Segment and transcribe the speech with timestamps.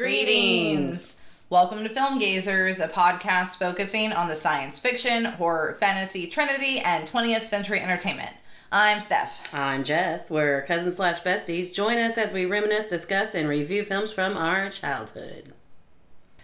[0.00, 1.14] Greetings.
[1.50, 7.06] Welcome to Film Gazers, a podcast focusing on the science fiction, horror, fantasy, trinity, and
[7.06, 8.30] 20th century entertainment.
[8.72, 9.52] I'm Steph.
[9.52, 10.30] I'm Jess.
[10.30, 11.74] We're cousins slash besties.
[11.74, 15.52] Join us as we reminisce, discuss, and review films from our childhood.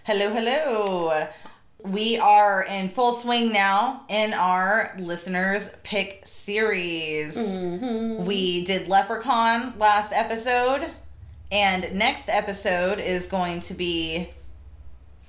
[0.04, 1.27] Hello, hello.
[1.82, 7.38] We are in full swing now in our listeners pick series.
[7.38, 8.27] Mm-hmm.
[8.27, 10.91] We did Leprechaun last episode,
[11.50, 14.30] and next episode is going to be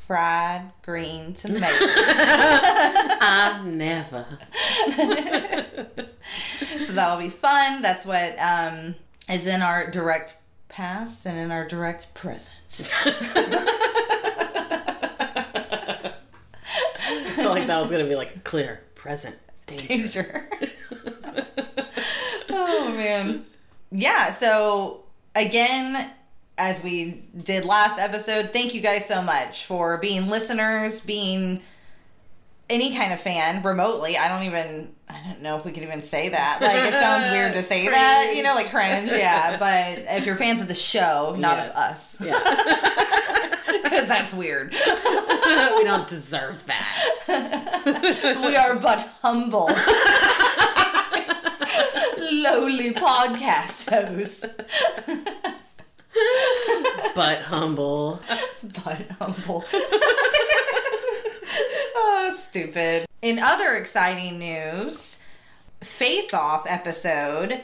[0.07, 1.67] fried green tomatoes.
[1.81, 4.25] I never.
[6.81, 7.81] so that'll be fun.
[7.81, 8.95] That's what um,
[9.29, 10.37] is in our direct
[10.69, 12.89] past and in our direct present.
[13.05, 13.11] I
[17.35, 19.87] feel like that was gonna be like clear, present, danger.
[19.87, 20.49] Danger.
[22.49, 23.45] oh man.
[23.91, 25.03] Yeah, so
[25.37, 26.11] again,
[26.57, 31.61] as we did last episode, thank you guys so much for being listeners, being
[32.69, 34.17] any kind of fan remotely.
[34.17, 36.61] I don't even I don't know if we could even say that.
[36.61, 39.57] Like it sounds weird to say that, you know, like cringe, yeah.
[39.57, 42.17] But if you're fans of the show, not of us.
[42.19, 42.33] Yeah,
[43.83, 44.73] Because that's weird.
[44.87, 48.37] we don't deserve that.
[48.43, 49.69] we are but humble.
[52.31, 54.45] Lowly podcast hosts.
[57.15, 58.21] But humble.
[58.61, 59.63] but humble.
[61.95, 63.05] oh, stupid.
[63.21, 65.19] In other exciting news,
[65.81, 67.63] Face Off episode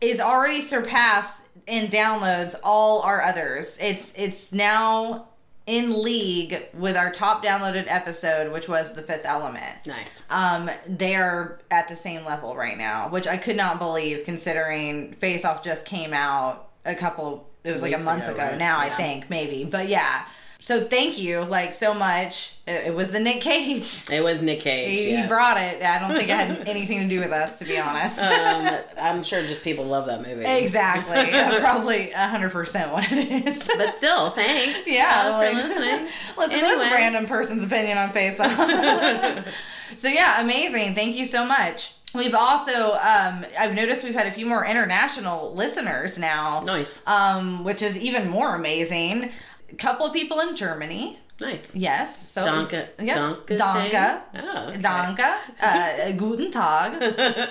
[0.00, 3.76] is already surpassed in downloads all our others.
[3.80, 5.28] It's it's now
[5.70, 9.86] in league with our top downloaded episode, which was The Fifth Element.
[9.86, 10.24] Nice.
[10.28, 15.12] Um, they are at the same level right now, which I could not believe considering
[15.14, 18.58] Face Off just came out a couple it was like a month ago, ago, right?
[18.58, 19.64] now, I think, maybe.
[19.64, 20.24] But yeah.
[20.62, 22.52] So thank you, like so much.
[22.66, 24.04] It, it was the Nick Cage.
[24.12, 24.90] It was Nick Cage.
[25.06, 25.82] He, he brought it.
[25.82, 28.20] I don't think it had anything to do with us, to be honest.
[28.20, 30.44] um, I'm sure just people love that movie.
[30.44, 31.14] exactly.
[31.30, 33.68] That's probably hundred percent what it is.
[33.76, 34.80] But still, thanks.
[34.86, 36.08] Yeah, uh, like- for listening.
[36.36, 36.96] Listen to this Anyway.
[36.96, 38.54] random person's opinion on Face Off.
[39.96, 40.94] so yeah, amazing.
[40.94, 41.94] Thank you so much.
[42.14, 47.06] We've also, um, I've noticed we've had a few more international listeners now, Nice.
[47.06, 49.30] um, which is even more amazing.
[49.72, 51.18] A couple of people in Germany.
[51.40, 51.74] Nice.
[51.74, 52.28] Yes.
[52.30, 52.88] So Danke.
[53.00, 53.16] Yes.
[53.18, 53.56] Danke.
[53.56, 54.22] Danke.
[54.36, 54.78] Oh, okay.
[54.78, 55.34] Danke.
[55.62, 57.48] Uh, guten Tag.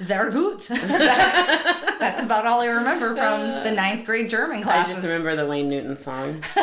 [0.00, 0.60] Sehr gut.
[0.68, 0.88] that's,
[2.00, 4.88] that's about all I remember from the ninth grade German class.
[4.88, 6.42] I just remember the Wayne Newton song.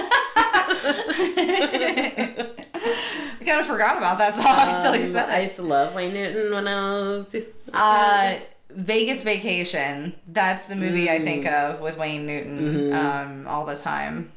[2.16, 5.94] I kind of forgot about that song until you Um, said I used to love
[5.96, 7.36] Wayne Newton when I was.
[7.72, 8.40] Uh,
[8.72, 10.16] Vegas Vacation.
[10.28, 11.54] That's the movie I think Mm.
[11.76, 12.94] of with Wayne Newton Mm-hmm.
[12.96, 14.32] um, all the time.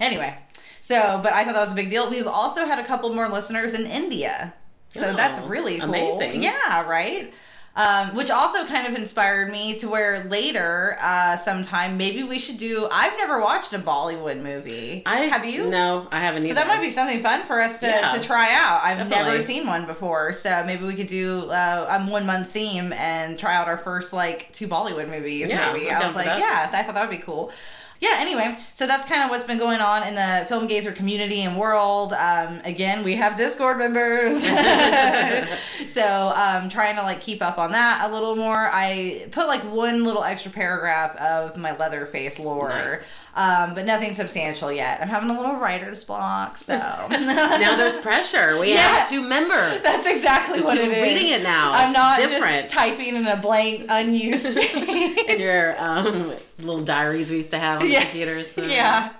[0.00, 0.36] Anyway,
[0.80, 2.10] so but I thought that was a big deal.
[2.10, 4.54] We've also had a couple more listeners in India,
[4.90, 5.88] so Oh, that's really cool.
[5.88, 6.42] amazing.
[6.42, 7.32] Yeah, right.
[7.78, 12.56] Um, which also kind of inspired me to where later, uh, sometime maybe we should
[12.56, 12.88] do.
[12.90, 15.02] I've never watched a Bollywood movie.
[15.04, 15.66] I have you?
[15.68, 16.54] No, I haven't Either.
[16.54, 18.12] So that might be something fun for us to, Yeah.
[18.14, 18.82] to try out.
[18.82, 22.94] I've never seen one before, so maybe we could do uh, a one month theme
[22.94, 25.50] and try out our first like two Bollywood movies.
[25.50, 26.38] Yeah, maybe I'm I was like, that.
[26.38, 27.52] yeah, I thought that would be cool.
[28.00, 28.16] Yeah.
[28.18, 31.58] Anyway, so that's kind of what's been going on in the film gazer community and
[31.58, 32.12] world.
[32.12, 34.42] Um, again, we have Discord members,
[35.86, 38.70] so um, trying to like keep up on that a little more.
[38.72, 42.68] I put like one little extra paragraph of my Leatherface lore.
[42.68, 43.02] Nice.
[43.38, 44.98] Um, but nothing substantial yet.
[45.02, 46.72] I'm having a little writer's block, so
[47.10, 48.58] now there's pressure.
[48.58, 48.78] We Yeah.
[48.96, 49.82] have two members.
[49.82, 51.02] That's exactly There's what it is.
[51.02, 51.72] reading it now.
[51.74, 52.64] I'm not different.
[52.70, 54.74] just typing in a blank, unused space.
[54.74, 57.98] in your um, little diaries we used to have on Yeah.
[58.00, 58.50] the computers.
[58.52, 59.12] so- yeah.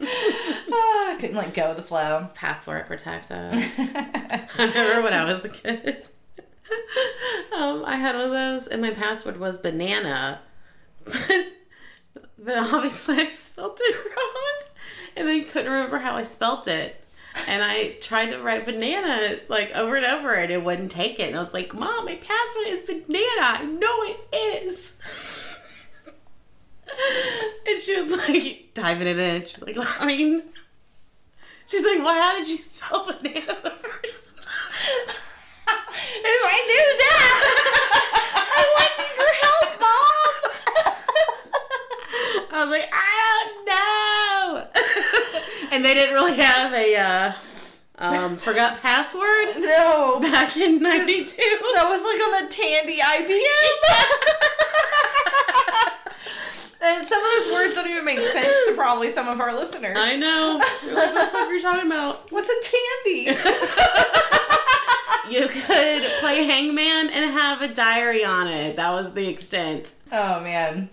[0.00, 2.28] Ah, I couldn't like go with the flow.
[2.34, 3.50] Password protector.
[3.52, 6.06] I remember when I was a kid.
[7.56, 10.40] Um, I had one of those, and my password was banana.
[12.38, 14.62] But obviously, I spelled it wrong,
[15.16, 17.00] and then couldn't remember how I spelt it.
[17.48, 21.28] And I tried to write banana like over and over, and it wouldn't take it.
[21.28, 23.40] And I was like, "Mom, my password is banana.
[23.40, 24.20] I know it
[24.64, 24.92] is."
[27.66, 29.46] And she was like diving it in.
[29.46, 30.42] She's like, I mean,
[31.66, 35.16] she's like, well, how did you spell banana the first time?
[35.66, 37.42] If I knew that,
[38.56, 40.34] I wouldn't need your help, Mom.
[42.54, 44.66] I was like, I don't know.
[45.72, 47.32] and they didn't really have a uh,
[47.98, 51.36] um, forgot password No, back in '92.
[51.36, 53.50] that was like on the Tandy IBM.
[56.86, 59.96] And some of those words don't even make sense to probably some of our listeners.
[59.98, 60.60] I know.
[60.92, 62.30] Like, what the fuck are you talking about?
[62.30, 63.30] What's a tandy?
[65.30, 68.76] You could play hangman and have a diary on it.
[68.76, 69.94] That was the extent.
[70.12, 70.90] oh man.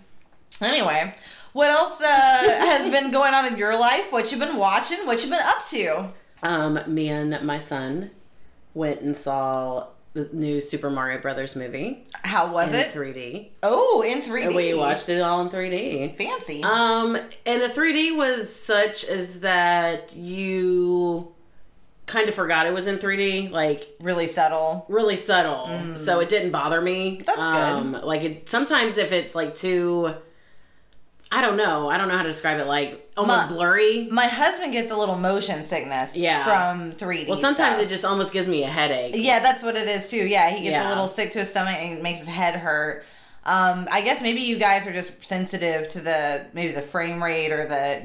[0.62, 1.14] Anyway,
[1.54, 4.12] what else uh, has been going on in your life?
[4.12, 5.06] What you've been watching?
[5.06, 6.10] What you've been up to?
[6.44, 8.12] Um, me and my son
[8.74, 12.94] went and saw the new Super Mario Brothers movie How was in it?
[12.94, 13.50] 3D.
[13.64, 14.48] Oh, in 3D.
[14.48, 16.18] And we watched it all in 3D.
[16.18, 16.64] Fancy.
[16.64, 17.16] Um,
[17.46, 21.32] and the 3D was such as that you
[22.08, 24.86] kind of forgot it was in 3D, like really subtle.
[24.90, 25.96] really subtle.
[25.96, 27.20] So it didn't bother me.
[27.20, 27.26] Mm.
[27.26, 27.46] That's good.
[27.46, 30.14] um, Like it, sometimes if it's like too,
[31.34, 31.90] I don't know.
[31.90, 32.66] I don't know how to describe it.
[32.66, 34.08] Like almost Ma- blurry.
[34.12, 36.44] My husband gets a little motion sickness Yeah.
[36.44, 37.28] from 3D.
[37.28, 37.86] Well, sometimes stuff.
[37.88, 39.14] it just almost gives me a headache.
[39.16, 40.26] Yeah, that's what it is too.
[40.26, 43.06] Yeah, he gets a little sick to his stomach and it makes his head hurt.
[43.46, 47.52] Um, I guess maybe you guys are just sensitive to the maybe the frame rate
[47.52, 48.04] or the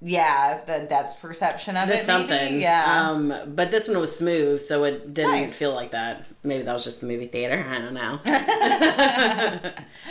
[0.00, 2.06] yeah the depth perception of There's it.
[2.12, 2.28] maybe?
[2.28, 2.60] something.
[2.60, 3.10] Yeah.
[3.10, 5.56] Um, but this one was smooth, so it didn't Nice.
[5.58, 6.24] feel like that.
[6.44, 7.66] Maybe that was just the movie theater.
[7.68, 8.20] I don't know.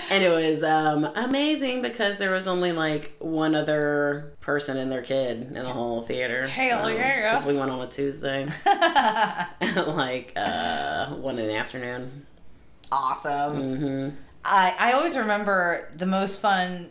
[0.09, 5.01] and it was um, amazing because there was only like one other person and their
[5.01, 6.47] kid in the whole theater.
[6.47, 7.37] Hell yeah.
[7.37, 8.45] 'cause we went on a Tuesday,
[9.87, 12.25] like uh, one in the afternoon.
[12.91, 13.77] awesome.
[13.77, 14.09] hmm
[14.45, 16.89] I I always remember the most fun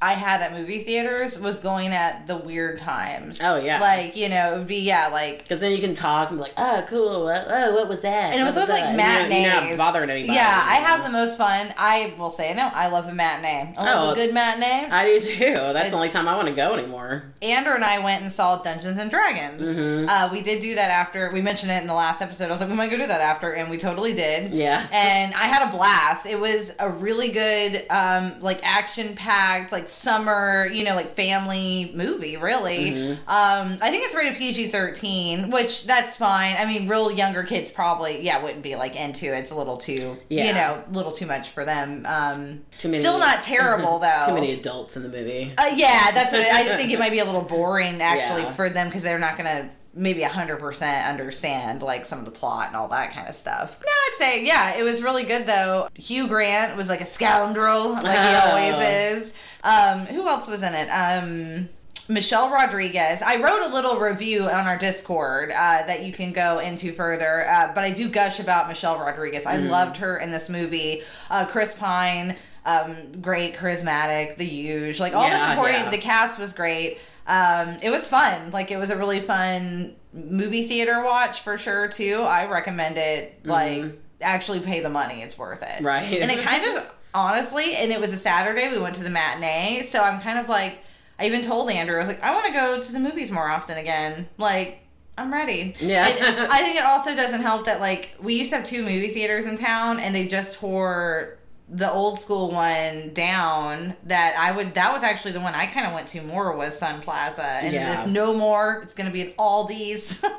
[0.00, 3.40] I had at movie theaters was going at the weird times.
[3.42, 3.80] Oh, yeah.
[3.80, 6.42] Like you know it would be yeah like Because then you can talk and be
[6.42, 7.28] like, "Oh, cool.
[7.28, 9.42] Oh, what was that?" And it was always like And matinees.
[9.46, 10.34] You're, you're not bothering anybody.
[10.34, 11.74] Yeah, I have the most fun.
[11.76, 12.62] I will say no.
[12.72, 13.74] I love a matinee.
[13.76, 14.12] I love Oh.
[14.12, 14.88] a good matinee.
[14.90, 15.44] I do too.
[15.54, 17.24] That's It's- the only time I want to go anymore.
[17.42, 19.62] Andrew and I went and saw Dungeons and Dragons.
[19.62, 20.08] Mhm.
[20.08, 22.46] Uh, we did do that after we mentioned it in the last episode.
[22.46, 24.52] I was like, we might go do that after, and we totally did.
[24.52, 24.86] Yeah.
[24.92, 26.26] And I had a blast.
[26.26, 31.92] It was a really good, um, like action packed, like summer, you know, like family
[31.94, 32.36] movie.
[32.36, 32.90] Really.
[32.92, 33.12] Mhm.
[33.26, 36.56] Um, I think it's rated PG thirteen, which that's fine.
[36.58, 39.38] I mean, real younger kids probably, yeah, wouldn't be like into it.
[39.40, 40.44] It's a little too, Yeah.
[40.44, 42.04] you know, a little too much for them.
[42.06, 44.22] Um, Too many- Still not terrible though.
[44.26, 45.52] Too many adults in the movie.
[45.56, 48.42] Uh, yeah, that's what it, I just think it might be a little boring actually
[48.42, 48.52] Yeah.
[48.52, 52.68] for them because they're not gonna maybe hundred percent understand like some of the plot
[52.68, 53.78] and all that kind of stuff.
[53.80, 55.88] No, I'd say yeah, it was really good though.
[55.94, 58.50] Hugh Grant was like a scoundrel, like he Oh.
[58.50, 59.32] always is.
[59.68, 60.88] Um, who else was in it?
[60.88, 61.68] Um.
[62.10, 63.20] Michelle Rodriguez.
[63.20, 67.46] I wrote a little review on our Discord uh, that you can go into further,
[67.46, 69.44] uh, but I do gush about Michelle Rodriguez.
[69.44, 69.68] I Mm.
[69.68, 71.02] loved her in this movie.
[71.28, 75.76] Uh, Chris Pine, um, great, charismatic, the huge, like all the Yeah, supporting.
[75.82, 75.90] yeah.
[75.90, 76.98] The cast was great.
[77.26, 78.52] Um, it was fun.
[78.52, 82.22] Like it was a really fun movie theater watch for sure too.
[82.22, 83.40] I recommend it.
[83.44, 83.84] Like
[84.22, 85.20] actually pay the money.
[85.20, 85.68] It's worth it.
[85.68, 85.84] Mm-hmm.
[85.86, 86.20] Right.
[86.22, 88.68] And it kind of honestly, and it was a Saturday.
[88.70, 90.84] We went to the matinee, so I'm kind of like.
[91.20, 93.48] I even told Andrew, I was like, I want to go to the movies more
[93.48, 94.28] often again.
[94.38, 94.78] Like,
[95.16, 95.74] I'm ready.
[95.80, 96.06] Yeah.
[96.06, 99.08] And I think it also doesn't help that like we used to have two movie
[99.08, 101.38] theaters in town, and they just tore
[101.68, 103.96] the old school one down.
[104.04, 104.74] That I would.
[104.74, 107.72] That was actually the one I kind of went to more was Sun Plaza, and
[107.72, 107.96] Yeah.
[107.96, 108.80] this no more.
[108.84, 110.24] It's gonna be an Aldi's.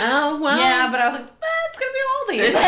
[0.00, 0.58] oh well.
[0.58, 2.02] yeah, but I was like, eh, it's gonna be
[2.42, 2.54] Aldi's.
[2.54, 2.64] okay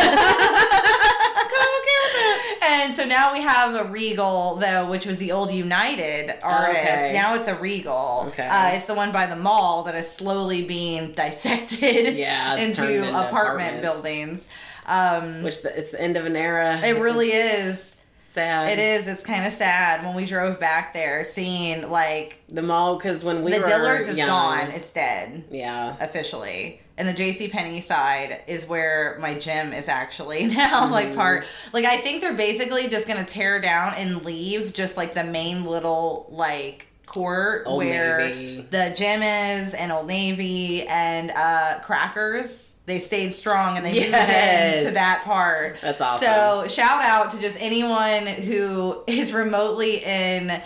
[2.03, 2.59] with that.
[2.65, 6.81] And so now we have a Regal, though, which was the old United artist.
[6.81, 7.13] Okay.
[7.15, 8.25] Now it's a Regal.
[8.29, 8.47] Okay.
[8.47, 13.09] Uh, it's the one by the mall that is slowly being dissected Yeah, into, into
[13.09, 13.83] apartment apartments.
[13.83, 14.49] buildings.
[14.87, 16.79] Um, Which the, it's the end of an era.
[16.83, 17.97] it really is.
[18.31, 18.77] sad.
[18.77, 19.07] It is.
[19.07, 23.45] It's kind of sad when we drove back there, seeing like the mall because when
[23.45, 24.71] we the Dillard's is young, gone.
[24.73, 25.95] It's dead Yeah.
[26.01, 26.81] officially.
[26.99, 30.93] And the JC Penney side is where my gym is actually now Mm-hmm.
[30.93, 35.15] like part like I think they're basically just gonna tear down and leave just like
[35.15, 38.67] the main little like court Old where Navy.
[38.71, 42.69] the gym is and Old Navy and uh crackers.
[42.85, 44.83] They stayed strong and they moved Yes.
[44.83, 45.77] into that part.
[45.81, 46.27] That's awesome.
[46.27, 50.61] So shout out to just anyone who is remotely in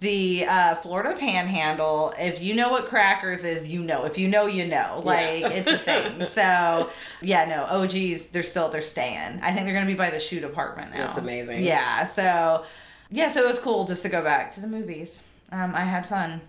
[0.00, 2.14] the uh, Florida Panhandle.
[2.18, 4.04] If you know what crackers is, you know.
[4.04, 5.02] If you know, you know.
[5.04, 5.48] Like Yeah.
[5.50, 6.24] it's a thing.
[6.26, 6.90] So
[7.20, 8.28] yeah, no OGs.
[8.28, 9.40] They're still they're staying.
[9.42, 11.06] I think they're gonna be by the shoe department now.
[11.06, 11.64] That's amazing.
[11.64, 12.06] Yeah.
[12.06, 12.64] So
[13.10, 15.22] yeah, so it was cool just to go back to the movies.
[15.52, 16.40] Um, I had fun.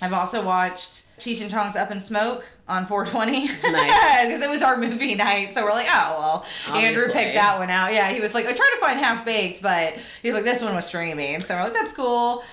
[0.00, 3.56] I've also watched Cheech and Chong's Up in Smoke on 420 Nice.
[4.26, 5.52] because it was our movie night.
[5.52, 7.92] So we're like, oh well, Andrew picked that one out.
[7.92, 10.72] Yeah, he was like, I tried to find Half Baked, but he's like, this one
[10.76, 11.40] was streaming.
[11.40, 12.44] So we're like, that's cool.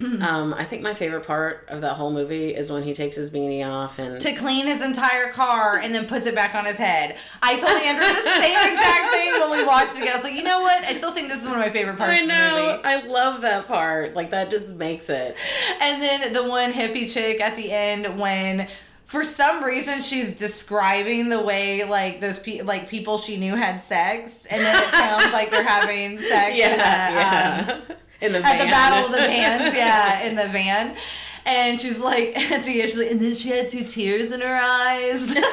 [0.00, 3.30] Um, I think my favorite part of that whole movie is when he takes his
[3.30, 6.78] beanie off and to clean his entire car and then puts it back on his
[6.78, 7.16] head.
[7.42, 10.08] I told Andrew the same exact thing when we watched it.
[10.08, 10.82] I was like, you know what?
[10.84, 12.70] I still think this is one of my favorite parts I of the know.
[12.76, 12.82] movie.
[12.84, 14.14] I love that part.
[14.14, 15.36] Like that just makes it.
[15.80, 18.68] And then the one hippie chick at the end when
[19.04, 23.78] for some reason she's describing the way like those pe- like people she knew had
[23.80, 28.58] sex and then it sounds like they're having sex in the, um, in the at
[28.58, 30.96] the battle of the Bands, yeah in the van
[31.46, 34.40] and she's like at the end she's like, and then she had two tears in
[34.40, 35.34] her eyes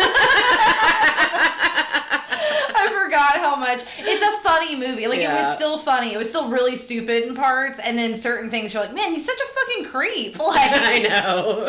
[2.79, 3.81] I forgot how much.
[3.97, 5.07] It's a funny movie.
[5.07, 6.13] Like it was still funny.
[6.13, 9.25] It was still really stupid in parts, and then certain things you're like, man, he's
[9.25, 10.37] such a fucking creep.
[10.39, 11.65] Like, I know.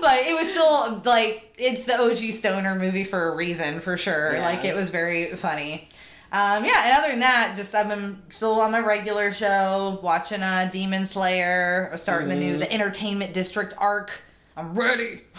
[0.00, 4.34] but it was still like it's the OG stoner movie for a reason, for sure.
[4.34, 4.44] Yeah.
[4.46, 5.88] Like it was very funny.
[6.32, 10.42] Um, yeah, and other than that, just I've been still on my regular show, watching
[10.42, 12.42] uh, Demon Slayer, starting the Mm-hmm.
[12.52, 14.22] new the Entertainment District arc.
[14.56, 15.20] I'm ready.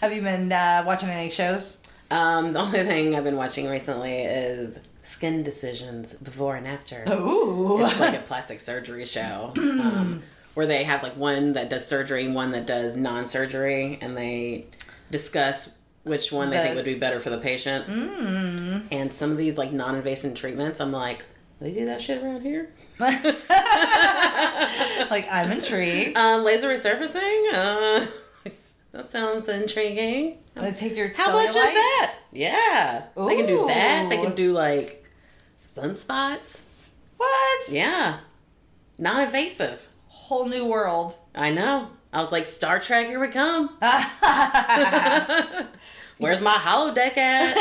[0.00, 1.78] Have you been uh, watching any shows?
[2.10, 7.04] um, the only thing I've been watching recently is Skin Decisions Before and After.
[7.08, 7.84] Ooh.
[7.84, 9.52] It's like a plastic surgery show.
[9.56, 10.22] Um,
[10.54, 14.66] where they have like one that does surgery one that does non-surgery, and they
[15.10, 15.72] discuss
[16.02, 17.86] which one they think would be better for the patient.
[17.86, 18.86] Mm.
[18.90, 21.24] And some of these like non-invasive treatments, I'm like,
[21.60, 22.70] they do that shit around here.
[22.98, 23.20] like
[25.30, 26.16] I'm intrigued.
[26.16, 27.52] Um, laser resurfacing.
[27.52, 28.06] Uh,
[28.92, 30.38] that sounds intriguing.
[30.56, 32.14] Uh, Take your How much is that?
[32.32, 34.08] Yeah, they can do that.
[34.08, 35.04] They can do like
[35.58, 36.62] sunspots.
[37.18, 37.70] What?
[37.70, 38.20] Yeah,
[38.98, 39.86] non-invasive.
[40.08, 41.16] Whole new world.
[41.34, 41.90] I know.
[42.12, 43.68] I was like, Star Trek, here we come.
[46.18, 47.54] Where's my holodeck at?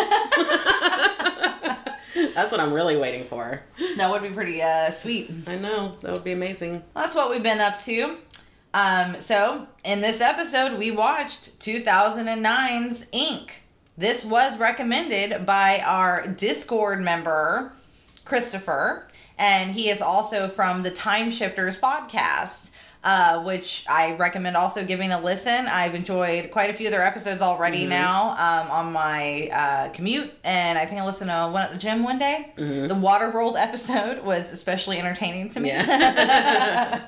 [2.34, 3.62] That's what I'm really waiting for.
[3.98, 5.32] that would be pretty uh, sweet.
[5.48, 5.96] I know.
[6.02, 6.84] That would be amazing.
[6.96, 8.18] That's what we've been up to.
[8.74, 13.64] Um, so, in this episode, we watched 2009's Ink.
[13.98, 17.74] This was recommended by our Discord member,
[18.26, 22.69] Christopher, and he is also from the Time Shifters podcast.
[23.02, 25.68] Uh, which I recommend also giving a listen.
[25.68, 30.30] I've enjoyed quite a few of their episodes already now um, on my uh, commute,
[30.44, 32.52] and I think I listened to one at the gym one day.
[32.58, 35.70] The Waterworld episode was especially entertaining to me.
[35.70, 37.06] Yeah.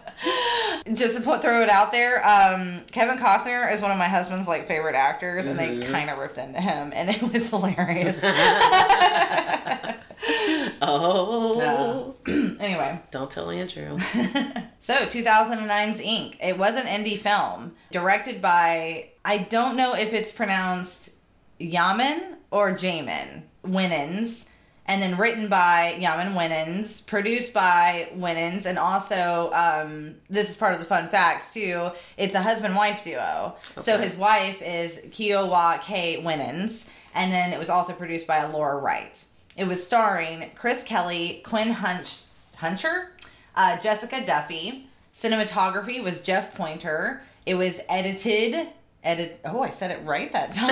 [0.93, 4.47] just to put throw it out there, um, Kevin Costner is one of my husband's
[4.47, 8.21] like favorite actors, and they kind of ripped into him, and it was hilarious.
[10.81, 12.13] oh.
[12.27, 13.97] anyway, Don't tell Andrew.
[14.79, 16.37] so 2009's Ink.
[16.41, 21.15] It was an indie film directed by I don't know if it's pronounced
[21.59, 24.47] Yaman or Jamin Winans.
[24.87, 30.73] And then written by Yaman Winans, produced by Winans, and also um, this is part
[30.73, 31.91] of the fun facts too.
[32.17, 33.55] It's a husband wife duo.
[33.79, 38.77] So his wife is Kiowa K Winans, and then it was also produced by Laura
[38.79, 39.23] Wright.
[39.57, 42.21] It was starring Chris Kelly, Quinn Hunch,
[42.59, 43.07] Hunchar,
[43.55, 44.87] uh, Jessica Duffy.
[45.13, 47.21] Cinematography was Jeff Pointer.
[47.45, 48.69] It was edited.
[49.03, 49.39] Edit.
[49.45, 50.71] Oh, I said it right that time.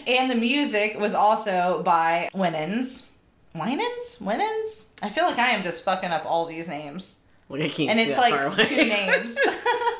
[0.06, 3.06] and the music was also by Winans.
[3.54, 4.18] Winans?
[4.20, 4.84] Winans?
[5.02, 7.16] I feel like I am just fucking up all these names.
[7.48, 9.36] Look, I can't And it's like two names.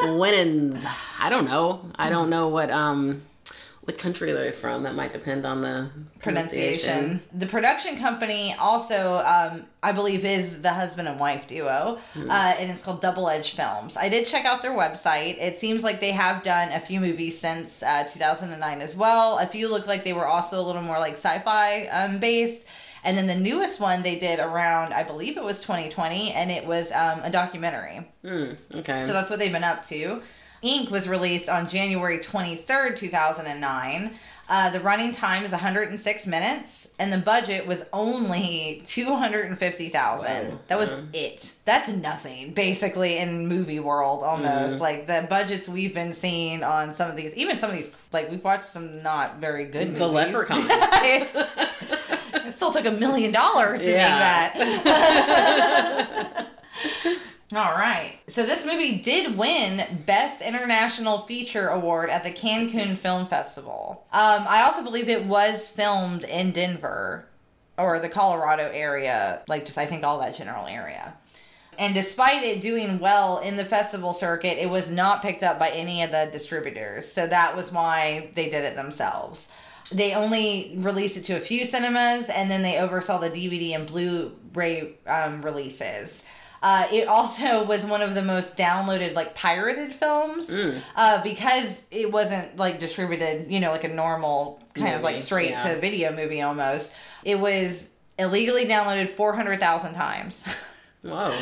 [0.18, 0.84] Winans.
[1.18, 1.90] I don't know.
[1.96, 3.22] I don't know what um
[3.82, 4.82] what country they're from.
[4.82, 5.90] That might depend on the
[6.22, 7.22] pronunciation.
[7.32, 12.70] The production company also, um, I believe, is the husband and wife duo, uh, and
[12.70, 13.96] it's called Double Edge Films.
[13.96, 15.38] I did check out their website.
[15.38, 19.38] It seems like they have done a few movies since uh, 2009 as well.
[19.38, 22.66] A few look like they were also a little more like sci-fi um, based.
[23.02, 26.66] And then the newest one they did around, I believe it was 2020, and it
[26.66, 28.06] was um, a documentary.
[28.22, 29.02] Hmm, okay.
[29.04, 30.20] So that's what they've been up to.
[30.62, 34.14] Ink was released on January 23rd, 2009.
[34.48, 40.48] Uh, the running time is 106 minutes, and the budget was only 250,000.
[40.50, 40.58] Wow.
[40.66, 41.02] That was Wow.
[41.12, 41.52] it.
[41.64, 44.74] That's nothing, basically, in movie world almost.
[44.74, 44.82] Mm-hmm.
[44.82, 48.28] Like the budgets we've been seeing on some of these, even some of these, like
[48.28, 49.98] we've watched some not very good movies.
[49.98, 50.68] The Leprechaun.
[52.32, 54.50] It still took a million dollars to Yeah.
[54.56, 56.48] make that.
[57.52, 58.12] All right.
[58.28, 64.06] So this movie did win Best International Feature Award at the Cancun Film Festival.
[64.12, 67.26] Um, I also believe it was filmed in Denver
[67.76, 71.14] or the Colorado area, like just I think all that general area.
[71.76, 75.70] And despite it doing well in the festival circuit, it was not picked up by
[75.70, 77.10] any of the distributors.
[77.10, 79.48] So that was why they did it themselves.
[79.90, 83.88] they only released it to a few cinemas, and then they oversaw the DVD and
[83.88, 86.22] Blu-ray um, releases.
[86.62, 90.80] Uh, it also was one of the most downloaded, like pirated films, Mm.
[90.96, 95.50] uh, because it wasn't like distributed, you know, like a normal kind of like straight
[95.50, 95.74] yeah.
[95.74, 96.92] to video movie almost.
[97.24, 97.88] It was
[98.18, 100.44] illegally downloaded four hundred thousand times.
[101.02, 101.32] Whoa.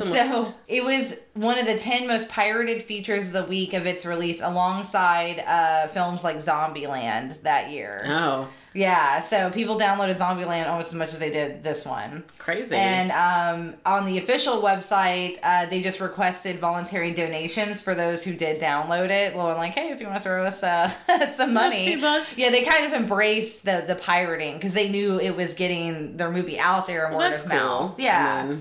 [0.00, 3.86] Almost- So it was one of the 10 most pirated features of the week of
[3.86, 8.02] its release alongside uh, films like Zombieland that year.
[8.08, 12.24] oh, Yeah, so people downloaded Zombieland almost as much as they did this one.
[12.38, 12.74] crazy.
[12.74, 18.34] And um, on the official website, uh, they just requested voluntary donations for those who
[18.34, 19.36] did download it.
[19.36, 20.90] Well, like, hey, if you want to throw us uh,
[21.28, 21.94] some money.
[22.34, 26.32] Yeah, they kind of embraced the, the pirating because they knew it was getting their
[26.32, 27.50] movie out there and Well, word of cool.
[27.56, 28.00] mouth.
[28.00, 28.56] Yeah.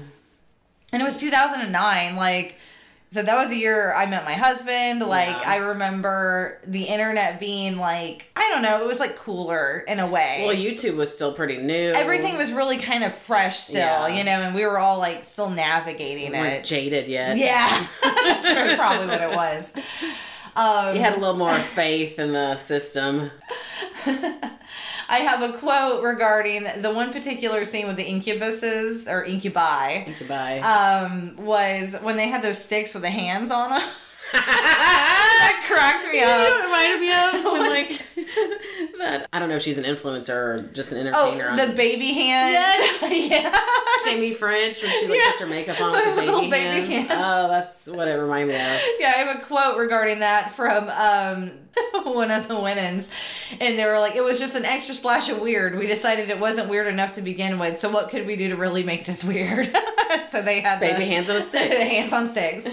[0.91, 2.15] And it was 2009.
[2.15, 2.58] Like,
[3.13, 5.01] so that was the year I met my husband.
[5.01, 5.50] Like, Yeah.
[5.51, 10.08] I remember the internet being like, I don't know, it was like cooler in a
[10.08, 10.43] way.
[10.48, 11.91] well, YouTube was still pretty new.
[11.91, 14.08] Everything was really kind of fresh still, Yeah.
[14.08, 16.63] you know, and we were all like still navigating We it.
[16.63, 17.38] jaded yet.
[17.38, 19.72] Yeah, that's probably what it was.
[20.55, 23.31] Um, You had a little more faith in the system.
[24.05, 30.05] I have a quote regarding the one particular scene with the incubuses or incubi.
[30.27, 30.60] Buy.
[30.60, 33.81] Um, was when they had those sticks with the hands on them.
[34.37, 36.49] that cracked me You know up.
[36.49, 37.69] what it reminded me of when
[38.89, 39.27] like that.
[39.33, 41.49] I don't know if she's an influencer or just an Oh, entertainer.
[41.49, 42.53] on the baby hands.
[42.53, 43.29] Yes.
[43.31, 43.53] yeah.
[44.05, 45.29] Jamie French when she like Yeah.
[45.31, 47.07] puts her makeup on with the baby, baby hands.
[47.09, 47.11] hands.
[47.11, 48.81] Oh, that's what it reminded me of.
[48.99, 51.51] Yeah, I have a quote regarding that from um,
[52.13, 53.09] one of the Winans.
[53.59, 55.77] And they were like, it was just an extra splash of weird.
[55.77, 57.79] We decided it wasn't weird enough to begin with.
[57.79, 59.67] So what could we do to really make this weird?
[60.31, 62.63] so they had Baby the, hands on a the hands on sticks.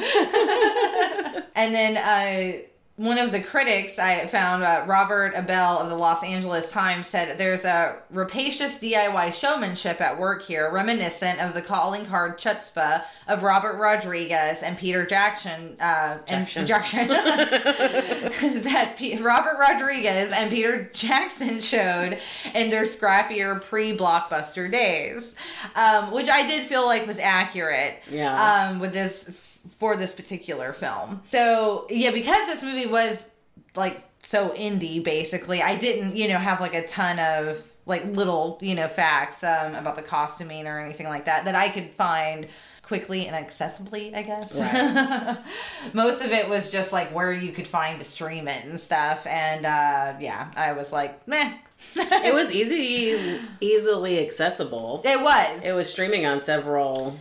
[1.54, 2.62] And then uh,
[2.97, 7.38] one of the critics I found, uh, Robert Abele of the Los Angeles Times, said
[7.38, 13.42] there's a rapacious DIY showmanship at work here, reminiscent of the calling card chutzpah of
[13.42, 15.76] Robert Rodriguez and Peter Jackson.
[15.80, 16.61] Uh, Jackson.
[16.61, 17.09] And Jackson.
[18.62, 22.19] that P- Robert Rodriguez and Peter Jackson showed
[22.54, 25.35] in their scrappier pre-blockbuster days,
[25.75, 28.69] um, which I did feel like was accurate Yeah.
[28.69, 29.30] um, with this
[29.79, 31.23] for this particular film.
[31.31, 33.28] So yeah, because this movie was
[33.76, 38.59] like so indie, basically, I didn't you know have like a ton of like little
[38.61, 42.47] you know facts um, about the costuming or anything like that that I could find
[42.83, 44.52] quickly and accessibly i guess
[45.95, 49.25] most of it was just like where you could find to stream it and stuff
[49.28, 51.52] and uh yeah i was like meh
[51.97, 55.02] it was easy, easily accessible.
[55.04, 57.19] it was It was streaming on several.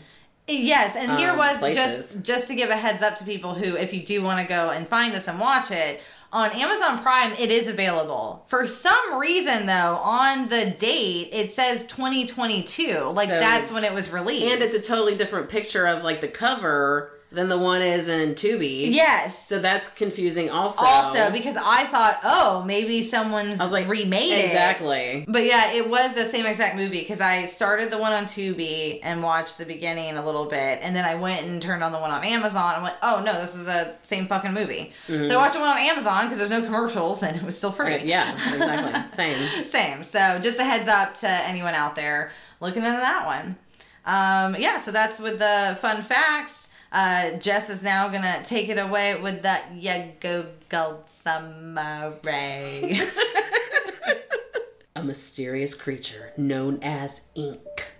[0.49, 2.13] Yes, and here um, was places.
[2.13, 4.47] just just to give a heads up to people who, if you do want to
[4.47, 8.45] go and find this and watch it on Amazon Prime, it is available.
[8.47, 13.93] For some reason, though, on the date it says 2022, like So- that's when it
[13.93, 17.81] was released, And it's a totally different picture of like the cover than the one
[17.81, 18.91] is in Tubi.
[18.93, 19.47] yes.
[19.47, 20.83] So that's confusing also.
[20.83, 24.45] also, because I thought, oh, maybe someone's I was like, remade it.
[24.45, 25.25] Exactly.
[25.27, 28.99] But yeah, it was the same exact movie because I started the one on Tubi
[29.03, 31.99] and watched the beginning a little bit, and then I went and turned on the
[31.99, 34.93] one on Amazon and went, oh no, this is the same fucking movie.
[35.07, 37.71] So I watched the one on Amazon because there's no commercials and it was still
[37.71, 37.87] free.
[37.87, 39.15] Right, yeah, exactly.
[39.15, 39.65] Same.
[39.65, 40.03] Same.
[40.03, 43.57] So just a heads up to anyone out there looking into that one.
[44.05, 46.68] Um, yeah, so that's with the fun facts.
[46.91, 52.97] Uh, Jess is now gonna take it away with that Yago Samurai.
[54.95, 57.91] A mysterious creature known as ink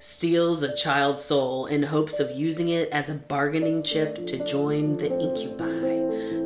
[0.00, 4.96] steals a child's soul in hopes of using it as a bargaining chip to join
[4.96, 5.66] the incubi,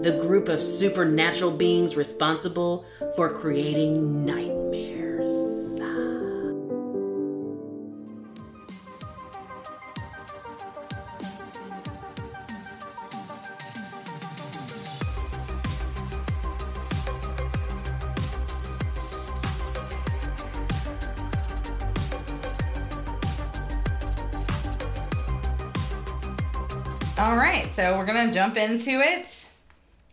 [0.02, 2.84] the group of supernatural beings responsible
[3.16, 4.61] for creating nightmares.
[27.72, 29.48] So we're gonna jump into it.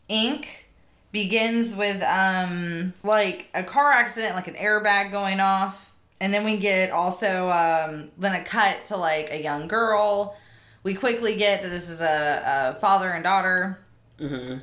[0.08, 0.70] Ink
[1.12, 5.92] begins with um like a car accident, like an airbag going off,
[6.22, 10.38] and then we get also um then a cut to like a young girl.
[10.84, 13.80] We quickly get that this is a, a father and daughter.
[14.18, 14.58] hmm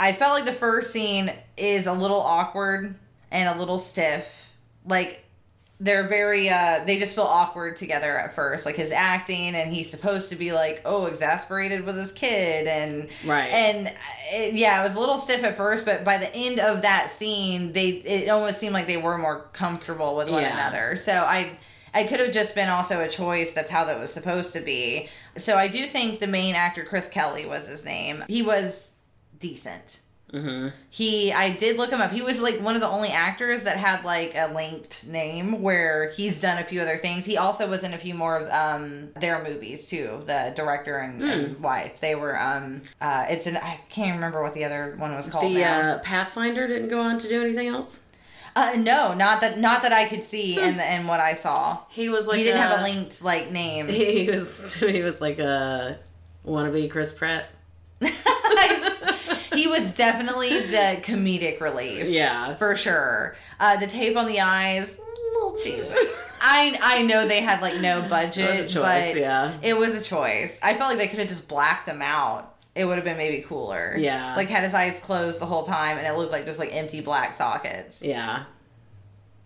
[0.00, 2.94] I felt like the first scene is a little awkward
[3.32, 4.48] and a little stiff.
[4.86, 5.24] Like
[5.80, 9.88] they're very uh they just feel awkward together at first like his acting and he's
[9.88, 13.46] supposed to be like oh exasperated with his kid and Right.
[13.46, 13.86] and
[14.32, 17.10] it, yeah it was a little stiff at first but by the end of that
[17.10, 20.54] scene they it almost seemed like they were more comfortable with one Yeah.
[20.54, 21.56] another so i
[21.94, 25.08] i could have just been also a choice that's how that was supposed to be
[25.36, 28.94] so i do think the main actor chris kelly was his name he was
[29.38, 30.00] decent
[30.32, 30.68] Mm-hmm.
[30.90, 32.12] he I did look him up.
[32.12, 36.10] He was like one of the only actors that had like a linked name where
[36.10, 37.24] he's done a few other things.
[37.24, 40.22] He also was in a few more of um their movies too.
[40.26, 41.28] The director and, Hmm.
[41.30, 42.00] and wife.
[42.00, 45.44] They were um uh it's an I can't remember what the other one was called
[45.54, 48.00] The uh, Pathfinder didn't go on to do anything else.
[48.56, 51.78] Uh, no, not that not that I could see in in what I saw.
[51.88, 53.88] He was like he didn't have a- a linked like name.
[53.98, 56.00] He was he was like a
[56.44, 57.48] wannabe Chris Pratt.
[59.58, 62.06] He was definitely the comedic relief.
[62.08, 62.54] Yeah.
[62.56, 63.36] for sure.
[63.60, 64.96] Uh, the tape on the eyes,
[65.34, 65.94] little cheesy.
[66.40, 69.58] I I know they had like no budget, It was a choice, but yeah.
[69.62, 70.58] it was a choice.
[70.62, 72.54] I felt like they could have just blacked him out.
[72.76, 73.96] It would have been maybe cooler.
[73.98, 74.36] Yeah.
[74.36, 77.00] like had his eyes closed the whole time, and it looked like just like empty
[77.00, 78.02] black sockets.
[78.02, 78.44] Yeah.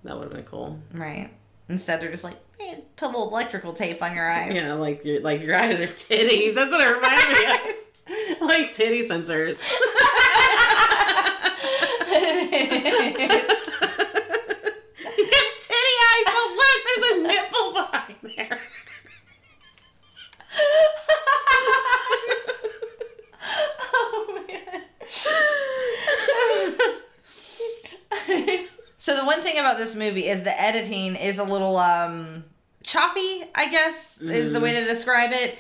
[0.05, 0.79] That would have been cool.
[0.93, 1.31] Right.
[1.71, 4.55] Instead, they're just like "Eh, put a little electrical tape on your eyes.
[4.55, 6.55] Yeah, like your like your eyes are titties.
[6.55, 7.77] That's what it reminded me of.
[8.41, 9.57] like titty censors.
[9.57, 9.71] He's
[15.31, 16.27] got titty eyes.
[16.29, 18.61] Oh look, there's a nipple behind there.
[23.95, 24.83] oh man.
[28.99, 32.45] so the one thing about this movie is the editing is a little um
[32.83, 35.57] choppy, I guess is the way to describe it.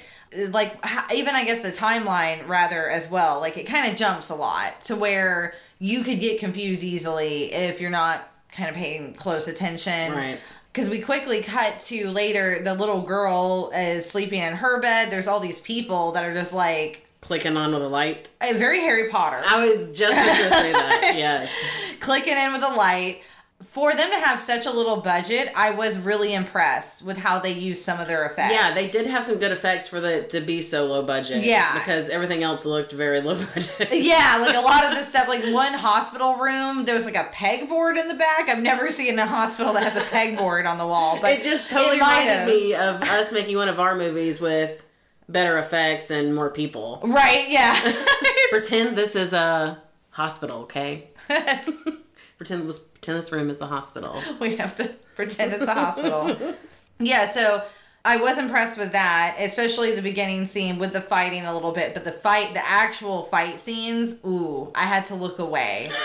[0.50, 0.76] Like
[1.14, 3.40] even I guess the timeline rather as well.
[3.40, 7.80] Like it kind of jumps a lot to where you could get confused easily if
[7.80, 10.12] you're not kind of paying close attention.
[10.12, 10.38] Right.
[10.72, 15.10] Because we quickly cut to later, the little girl is sleeping in her bed.
[15.10, 18.30] There's all these people that are just like Clicking on with a light.
[18.40, 19.40] uh, very Harry Potter.
[19.46, 21.12] I was just going to say that.
[21.16, 21.48] Yes.
[22.00, 23.22] clicking in with a light.
[23.70, 27.52] For them to have such a little budget, I was really impressed with how they
[27.52, 28.52] used some of their effects.
[28.52, 31.44] Yeah, they did have some good effects for the to be so low budget.
[31.44, 31.78] Yeah.
[31.78, 33.88] because everything else looked very low budget.
[33.92, 37.24] Yeah, like a lot of the stuff, like one hospital room, there was like a
[37.32, 38.48] pegboard in the back.
[38.48, 41.70] I've never seen a hospital that has a pegboard on the wall, but it just
[41.70, 42.48] totally it reminded have.
[42.48, 44.84] me of us making one of our movies with
[45.28, 47.00] better effects and more people.
[47.04, 47.48] Right?
[47.48, 47.78] Yeah.
[48.50, 51.08] Pretend this is a hospital, okay?
[52.42, 54.20] Pretend this pretend this room is a hospital.
[54.40, 56.36] we have to pretend it's a hospital.
[56.98, 57.64] Yeah, so
[58.04, 61.94] I was impressed with that, especially the beginning scene with the fighting a little bit,
[61.94, 65.90] but the fight, the actual fight scenes, ooh, I had to look away.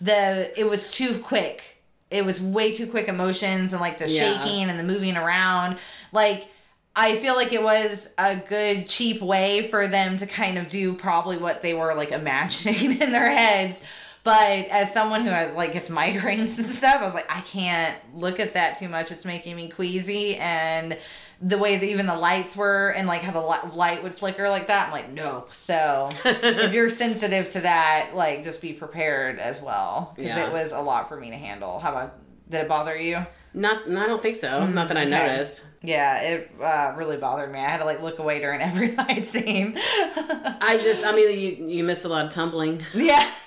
[0.00, 1.76] The it was too quick.
[2.10, 4.42] It was way too quick emotions and like the Yeah.
[4.42, 5.76] shaking and the moving around.
[6.10, 6.48] Like
[6.96, 10.94] I feel like it was a good cheap way for them to kind of do
[10.94, 13.82] probably what they were like imagining in their heads.
[14.22, 17.96] But as someone who has like gets migraines and stuff, I was like, I can't
[18.14, 19.10] look at that too much.
[19.10, 20.98] It's making me queasy, and
[21.42, 23.40] the way that even the lights were, and like how the
[23.74, 25.46] light would flicker like that, I'm like, no.
[25.52, 30.46] So if you're sensitive to that, like just be prepared as well, because Yeah.
[30.48, 31.78] it was a lot for me to handle.
[31.80, 32.14] How about?
[32.50, 33.24] Did it bother you?
[33.54, 34.66] Not, no, I don't think so.
[34.66, 35.14] Not that I Mm-hmm.
[35.14, 35.26] okay.
[35.28, 35.66] noticed.
[35.82, 37.58] Yeah, it uh, really bothered me.
[37.58, 39.74] I had to like look away during every fight scene.
[39.78, 42.82] I just, I mean, you you missed a lot of tumbling.
[42.94, 43.30] yeah.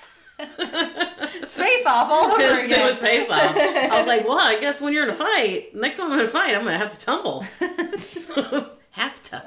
[0.59, 2.79] it's face off all over again.
[2.79, 3.55] it was face off.
[3.55, 6.25] I was like, well, I guess when you're in a fight, next time I'm in
[6.25, 7.41] a fight, I'm gonna have to tumble.
[8.91, 9.43] have to.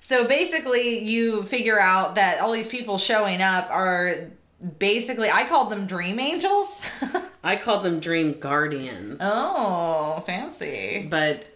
[0.00, 4.30] So basically, you figure out that all these people showing up are
[4.78, 6.80] basically, I called them dream angels.
[7.44, 11.06] I called them dream guardians, oh, fancy.
[11.10, 11.46] but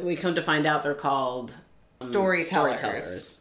[0.00, 1.54] we come to find out they're called
[2.00, 3.39] um, Storytellers.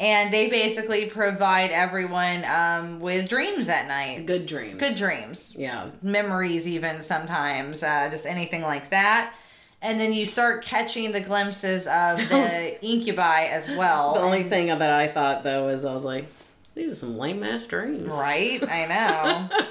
[0.00, 4.26] And they basically provide everyone um, with dreams at night.
[4.26, 4.80] Good dreams.
[4.80, 5.54] Good dreams.
[5.56, 5.90] Yeah.
[6.02, 9.32] Memories, even sometimes, uh, just anything like that.
[9.80, 14.14] And then you start catching the glimpses of the incubi as well.
[14.14, 16.26] The only And- thing that I thought though is I was like,
[16.74, 18.08] these are some lame ass dreams.
[18.08, 18.60] Right?
[18.68, 19.66] I know.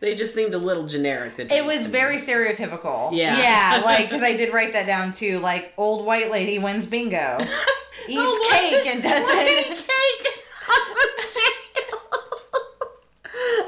[0.00, 1.36] They just seemed a little generic.
[1.36, 3.10] The It was very stereotypical.
[3.12, 3.38] Yeah.
[3.38, 5.38] Yeah, like, because I did write that down too.
[5.40, 7.38] Like, old white lady wins bingo,
[8.08, 9.34] eats Oh, cake, and doesn't.
[9.34, 10.28] cake
[10.68, 12.00] on the scale.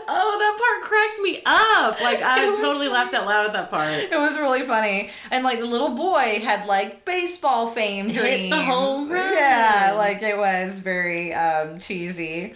[0.09, 2.01] oh, that part cracked me up.
[2.01, 3.87] Like I was totally laughed out loud at that part.
[4.13, 5.11] It was really funny.
[5.31, 8.51] And, like, the little boy had, like, baseball fame dreams.
[8.51, 9.33] the whole room.
[9.35, 12.55] Yeah, like, it was very um, cheesy.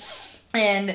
[0.55, 0.88] And,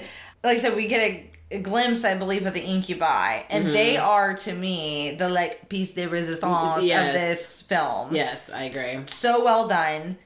[0.44, 1.30] like I said, we get a
[1.62, 6.08] glimpse, I believe, of the incubi, and they are to me the like piece de
[6.08, 7.10] resistance Yes.
[7.16, 8.16] of this film.
[8.16, 9.04] Yes, I agree.
[9.08, 10.18] So well done,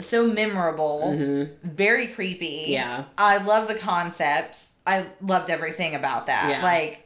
[0.00, 2.62] so memorable, very creepy.
[2.64, 2.72] Mm-hmm.
[2.72, 3.04] Yeah.
[3.16, 4.66] I love the concept.
[4.86, 6.48] I loved everything about that.
[6.50, 6.62] Yeah.
[6.62, 7.04] Like,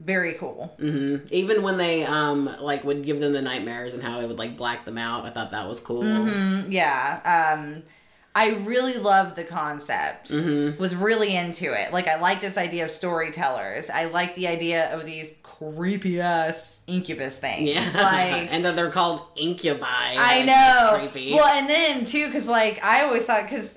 [0.00, 0.74] very cool.
[0.80, 4.38] hmm Even when they um like would give them the nightmares and how it would
[4.38, 6.02] like black them out, I thought that was cool.
[6.02, 7.54] Mm, yeah.
[7.56, 7.84] Um,
[8.34, 10.30] I really loved the concept.
[10.30, 10.80] Mm-hmm.
[10.80, 11.92] Was really into it.
[11.92, 13.90] Like I like this idea of storytellers.
[13.90, 17.68] I like the idea of these creepy ass incubus things.
[17.68, 19.86] Yeah, Like and that they're called incubi.
[19.86, 20.98] I know.
[20.98, 21.34] creepy.
[21.34, 23.76] Well, and then too, because like I always thought, because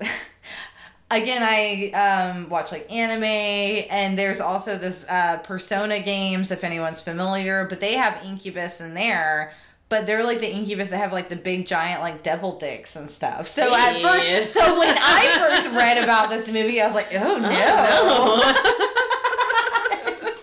[1.10, 7.00] again, I um, watch like anime, and there's also this uh, Persona games, if anyone's
[7.00, 9.52] familiar, but they have Incubus in there.
[9.88, 13.08] But they're like the incubus that have like the big giant like devil dicks and
[13.08, 13.46] stuff.
[13.46, 17.38] So at first, so when I first read about this movie, I was like, oh
[17.38, 17.48] no.
[17.52, 18.40] Oh,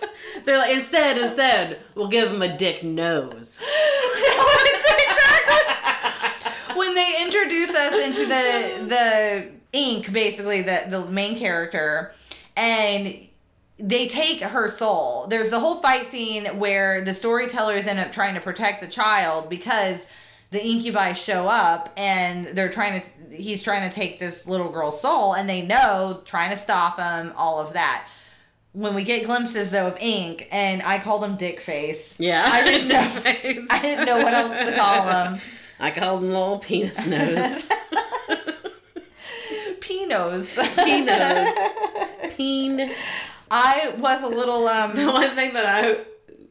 [0.34, 0.42] no.
[0.44, 3.60] they're like instead, instead, we'll give them a dick nose.
[6.74, 12.12] when they introduce us into the the ink basically the the main character
[12.56, 13.16] and
[13.78, 18.34] they take her soul there's the whole fight scene where the storytellers end up trying
[18.34, 20.06] to protect the child because
[20.50, 25.00] the incubi show up and they're trying to he's trying to take this little girl's
[25.00, 28.06] soul and they know trying to stop him all of that
[28.72, 32.64] when we get glimpses though of ink and i called him dick face Yeah, i
[32.64, 35.40] didn't know i didn't know what else to call him
[35.80, 37.66] I called him little penis nose.
[39.80, 40.54] Pinos.
[40.76, 42.34] Penos.
[42.36, 42.88] Peen.
[43.56, 45.98] I was a little um The one thing that I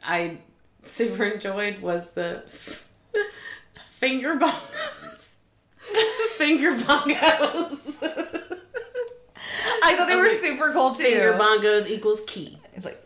[0.05, 0.37] I
[0.85, 2.43] super enjoyed was the,
[3.13, 3.21] the
[3.85, 5.29] finger bongos.
[5.91, 7.95] The finger bongos.
[9.85, 11.03] I thought they were super cool too.
[11.03, 12.57] finger bongos equals key.
[12.73, 12.99] It's like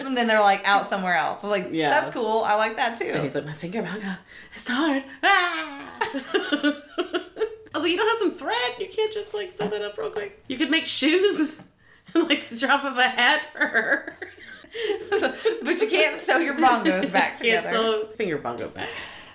[0.00, 1.42] and then they're like out somewhere else.
[1.42, 1.90] I was like, Yeah.
[1.90, 2.42] that's cool.
[2.44, 3.20] I like that And too.
[3.22, 4.14] he's like, my finger bongo
[4.54, 5.04] is hard.
[5.22, 5.92] Ah!
[7.76, 8.80] I was like, you don't have some thread?
[8.80, 10.42] You can't just like sew that up real quick.
[10.48, 11.62] You could make shoes
[12.14, 14.16] and like the drop of a hat for her.
[15.62, 17.68] but you can't sew your bongos back together.
[17.68, 18.88] Can't sew finger bongo back.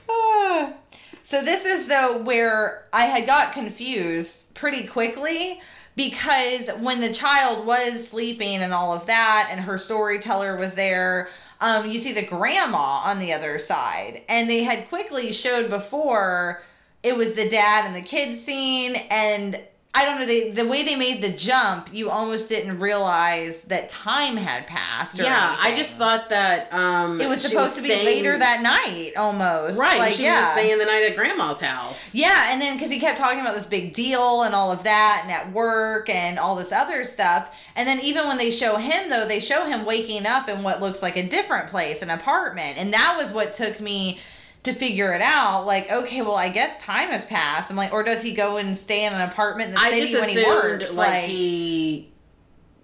[0.10, 0.74] Ah.
[1.24, 5.62] So this is though where I had got confused pretty quickly
[5.96, 11.30] because when the child was sleeping and all of that and her storyteller was there
[11.62, 16.64] um, you see the grandma on the other side and they had quickly showed before
[17.04, 19.60] it was the dad and the kid scene and
[19.94, 23.90] I don't know they, the way they made the jump you almost didn't realize that
[23.90, 28.06] time had passed Yeah, I just thought that um it was supposed to be staying-
[28.06, 30.40] later that night almost Right, like, she yeah.
[30.44, 32.14] was staying the night at grandma's house.
[32.16, 35.22] Yeah, and then because he kept talking about this big deal and all of that,
[35.24, 39.10] and at work and all this other stuff, and then even when they show him
[39.10, 42.78] though, they show him waking up in what looks like a different place, an apartment,
[42.78, 44.22] and that was what took me
[44.64, 45.66] to figure it out.
[45.66, 47.72] Like, okay, well, I guess time has passed.
[47.72, 50.20] I'm like, or does he go and stay in an apartment in the I city
[50.20, 50.94] when he works?
[50.94, 52.12] like, he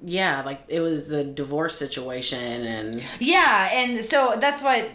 [0.04, 4.90] yeah, like it was a divorce situation and Yeah, and so that's what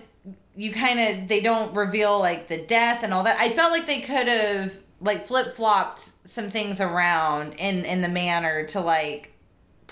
[0.54, 3.38] you kind of they don't reveal like the death and all that.
[3.40, 8.08] I felt like they could have like flip flopped some things around in in the
[8.08, 9.31] manner to like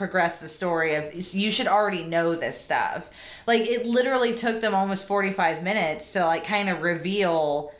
[0.00, 3.10] progress the story of you should already know this stuff.
[3.46, 7.70] Like it literally took them almost 45 minutes to like kind of reveal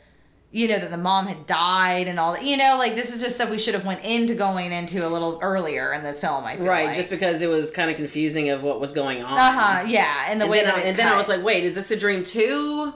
[0.51, 2.43] you know that the mom had died and all that.
[2.43, 5.09] You know, like this is just stuff we should have went into going into a
[5.09, 6.95] little earlier in the film, I feel right, like.
[6.97, 9.33] just because it was kind of confusing of what was going on.
[9.35, 11.63] uh-huh, yeah, and the And, way then, that I, and then I was like, wait,
[11.63, 12.93] is this a dream too?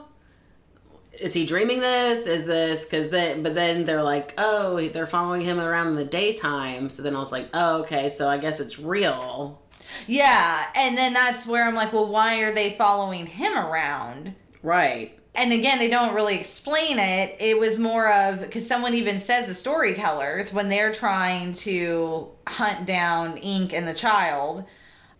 [1.20, 2.26] Is he dreaming this?
[2.26, 3.42] Is this because then?
[3.42, 6.90] But then they're like, oh, they're following him around in the daytime.
[6.90, 9.60] So then I was like, oh, okay, so I guess it's real.
[10.06, 14.34] Yeah, and then that's where I'm like, well, why are they following him around?
[14.62, 15.18] Right.
[15.34, 17.36] And again, they don't really explain it.
[17.38, 22.86] It was more of because someone even says the storytellers when they're trying to hunt
[22.86, 24.64] down Ink and the child,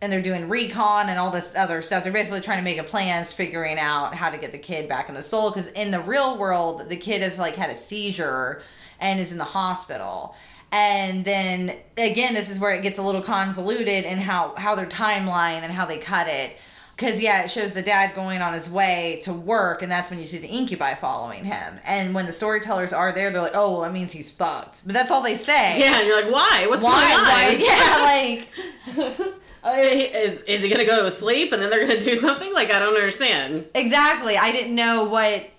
[0.02, 2.04] and they're doing recon and all this other stuff.
[2.04, 5.08] They're basically trying to make a plans, figuring out how to get the kid back
[5.08, 5.50] in the soul.
[5.50, 8.62] Because in the real world, the kid has like had a seizure
[9.00, 10.34] and is in the hospital.
[10.72, 14.86] And then again, this is where it gets a little convoluted in how how their
[14.86, 16.56] timeline and how they cut it.
[16.94, 20.18] Because yeah, it shows the dad going on his way to work, and that's when
[20.18, 21.78] you see the incubi following him.
[21.84, 24.94] And when the storytellers are there, they're like, "Oh, well, that means he's fucked." But
[24.94, 25.78] that's all they say.
[25.78, 26.66] Yeah, and you're like, why?
[26.68, 27.02] What's Why?
[27.02, 27.26] going on?
[27.26, 28.46] Why?
[28.96, 29.32] Yeah, like
[29.68, 32.52] Oh, is is he gonna go to sleep and then they're gonna do something?
[32.54, 33.66] Like I don't understand.
[33.74, 34.38] exactly.
[34.38, 35.50] I didn't know what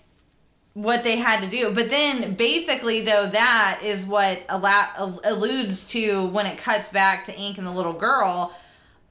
[0.73, 1.73] what they had to do.
[1.73, 7.57] But then basically though that is what alludes to when it cuts back to Ink
[7.57, 8.55] and the little girl.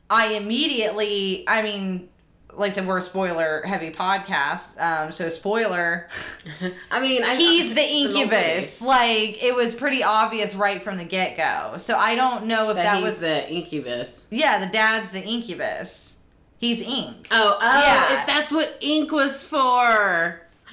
[0.09, 2.09] I immediately, I mean,
[2.57, 4.81] like I said, we're a spoiler heavy podcast.
[4.81, 6.09] Um, so spoiler,
[6.91, 8.81] I mean, I, he's the incubus.
[8.81, 11.77] Like it was pretty obvious right from the get go.
[11.79, 14.27] So I don't know if That, that was the incubus.
[14.31, 16.17] yeah, the dad's the incubus.
[16.59, 17.27] He's Ink.
[17.31, 18.21] Oh, oh, Yeah.
[18.23, 20.41] if that's what ink was for.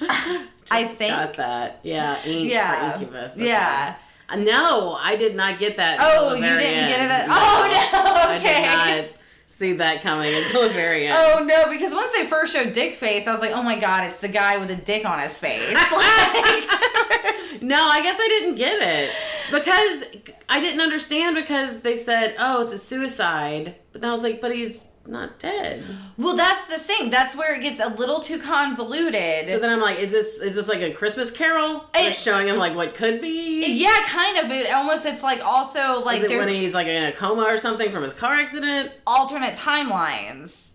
[0.70, 1.12] I think.
[1.14, 1.80] Got that.
[1.82, 2.92] Yeah, ink Yeah.
[2.92, 3.34] for incubus.
[3.34, 3.46] Okay.
[3.48, 3.96] Yeah.
[4.30, 5.98] Uh, No, I did not get that.
[6.00, 7.10] Oh, you didn't get it.
[7.10, 8.36] At, oh no.
[8.38, 9.10] Okay.
[9.60, 11.16] I did not see that coming until the very end.
[11.18, 14.04] Oh no, because once they first showed Dick face, I was like, oh my god,
[14.04, 15.76] it's the guy with a dick on his face.
[15.92, 19.10] Like, No, I guess I didn't get it
[19.50, 20.04] because
[20.48, 24.40] I didn't understand because they said, "Oh, it's a suicide," but then I was like,
[24.40, 25.82] "But he's not dead."
[26.16, 27.10] well, that's the thing.
[27.10, 29.46] That's where it gets a little too convoluted.
[29.46, 32.56] So then I'm like, "Is this is this like a Christmas Carol?" They're showing him
[32.56, 33.66] like what could be.
[33.66, 34.50] yeah, kind of.
[34.50, 37.56] It almost it's like also like Is it when he's like in a coma or
[37.56, 38.92] something from his car accident?
[39.06, 40.72] alternate timelines.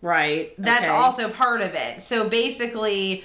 [0.00, 0.52] Right.
[0.58, 0.88] That's okay.
[0.92, 2.02] also part of it.
[2.02, 3.22] So basically,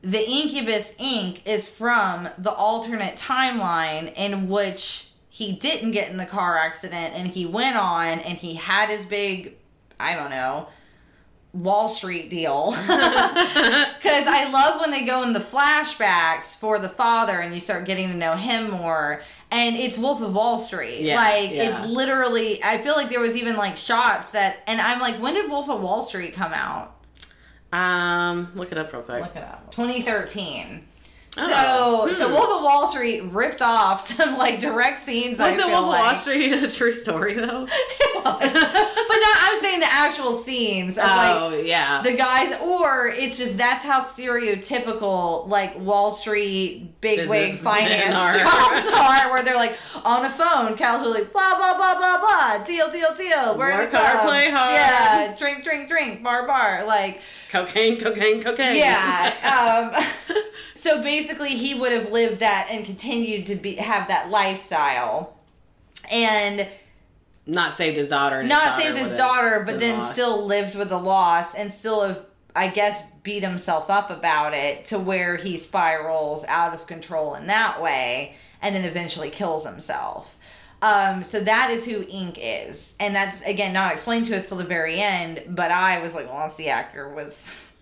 [0.00, 1.46] the Incubus Ink.
[1.46, 7.28] is from the alternate timeline in which he didn't get in the car accident and
[7.28, 9.57] he went on and he had his big,
[10.00, 10.68] I don't know,
[11.52, 12.74] Wall Street deal.
[13.98, 17.84] Because I love when they go in the flashbacks for the father and you start
[17.84, 19.22] getting to know him more.
[19.50, 21.00] And it's Wolf of Wall Street.
[21.00, 21.78] Yeah, like, yeah.
[21.78, 25.34] it's literally, I feel like there was even like shots that, and I'm like, when
[25.34, 26.94] did Wolf of Wall Street come out?
[27.72, 29.20] Um, look it up real quick.
[29.20, 29.70] Look it up.
[29.72, 30.86] 2013.
[31.36, 32.34] Oh, So, so hmm.
[32.34, 35.38] Wolf of Wall Street ripped off some like direct scenes.
[35.38, 36.04] I Was it feel Wolf of like.
[36.04, 37.66] Wall Street a true story though?
[38.00, 38.24] It was.
[38.40, 42.00] but no, I'm saying the actual scenes of like oh yeah.
[42.02, 48.38] the guys, or it's just that's how stereotypical like Wall Street bigwig Businessmen finance are.
[48.38, 52.90] jobs are, where they're like on a phone, casually blah blah blah blah blah, deal
[52.90, 54.72] deal deal, we're Work hard, play hard.
[54.72, 58.76] yeah, drink drink drink, bar bar, like cocaine, cocaine, cocaine.
[58.76, 59.92] yeah.
[59.94, 60.36] Um,
[60.78, 65.36] so basically, he would have lived that and continued to be have that lifestyle,
[66.08, 66.68] and
[67.46, 68.42] not saved his daughter.
[68.44, 72.24] Not daughter saved his daughter, but then still lived with the loss and still have,
[72.54, 77.48] I guess, beat himself up about it to where he spirals out of control in
[77.48, 80.36] that way and then eventually kills himself.
[80.80, 82.94] Um, so that is who Ink is.
[83.00, 86.26] And that's, again, not explained to us till the very end, but I was like,
[86.26, 87.72] well, that's the actor with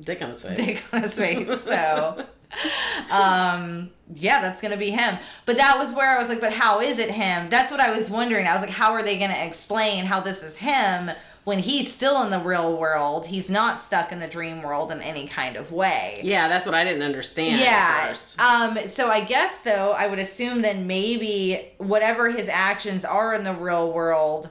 [0.00, 0.58] dick on his face.
[0.64, 1.60] dick on his face.
[1.60, 2.26] So,
[3.10, 5.18] um, yeah, that's gonna be him.
[5.46, 7.48] But that was where I was like, but how is it him?
[7.50, 8.46] That's what I was wondering.
[8.46, 11.10] I was like, how are they gonna explain how this is him
[11.44, 13.26] when he's still in the real world?
[13.26, 16.20] He's not stuck in the dream world in any kind of way.
[16.22, 17.60] Yeah, that's what I didn't understand.
[17.60, 18.78] At Yeah.
[18.78, 18.86] Um.
[18.86, 23.54] So I guess though, I would assume then maybe whatever his actions are in the
[23.54, 24.50] real world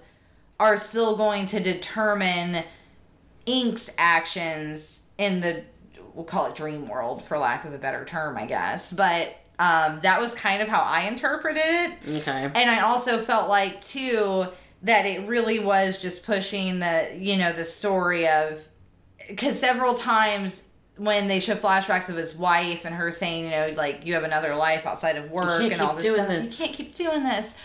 [0.59, 2.63] are still going to determine
[3.45, 5.63] Ink's actions in the
[6.19, 8.91] we'll call it dream world for lack of a better term, I guess.
[8.91, 11.91] But um, that was kind of how I interpreted it.
[12.17, 12.51] Okay.
[12.53, 14.47] And I also felt like too
[14.81, 18.59] that it really was just pushing the you know the story of
[19.29, 20.63] because several times
[20.97, 24.23] when they show flashbacks of his wife and her saying you know like you have
[24.23, 26.45] another life outside of work and all this stuff this.
[26.45, 27.55] you can't keep doing this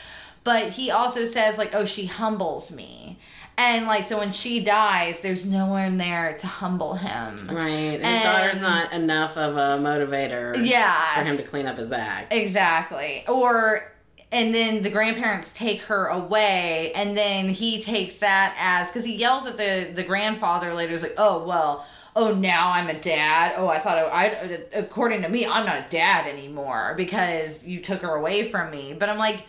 [0.43, 3.17] but he also says like oh she humbles me
[3.57, 7.71] and like so when she dies there's no one there to humble him Right.
[7.99, 11.93] His And- daughter's not enough of a motivator yeah for him to clean up his
[11.93, 12.33] act.
[12.33, 13.25] Exactly.
[13.29, 13.91] Or
[14.33, 19.15] and then the grandparents take her away and then he takes that as cuz he
[19.15, 21.87] yells at the the grandfather later he's like, "Oh, well,
[22.17, 23.55] oh now I'm a dad.
[23.57, 27.81] Oh, I thought I, I according to me, I'm not a dad anymore because you
[27.81, 29.47] took her away from me." But I'm like,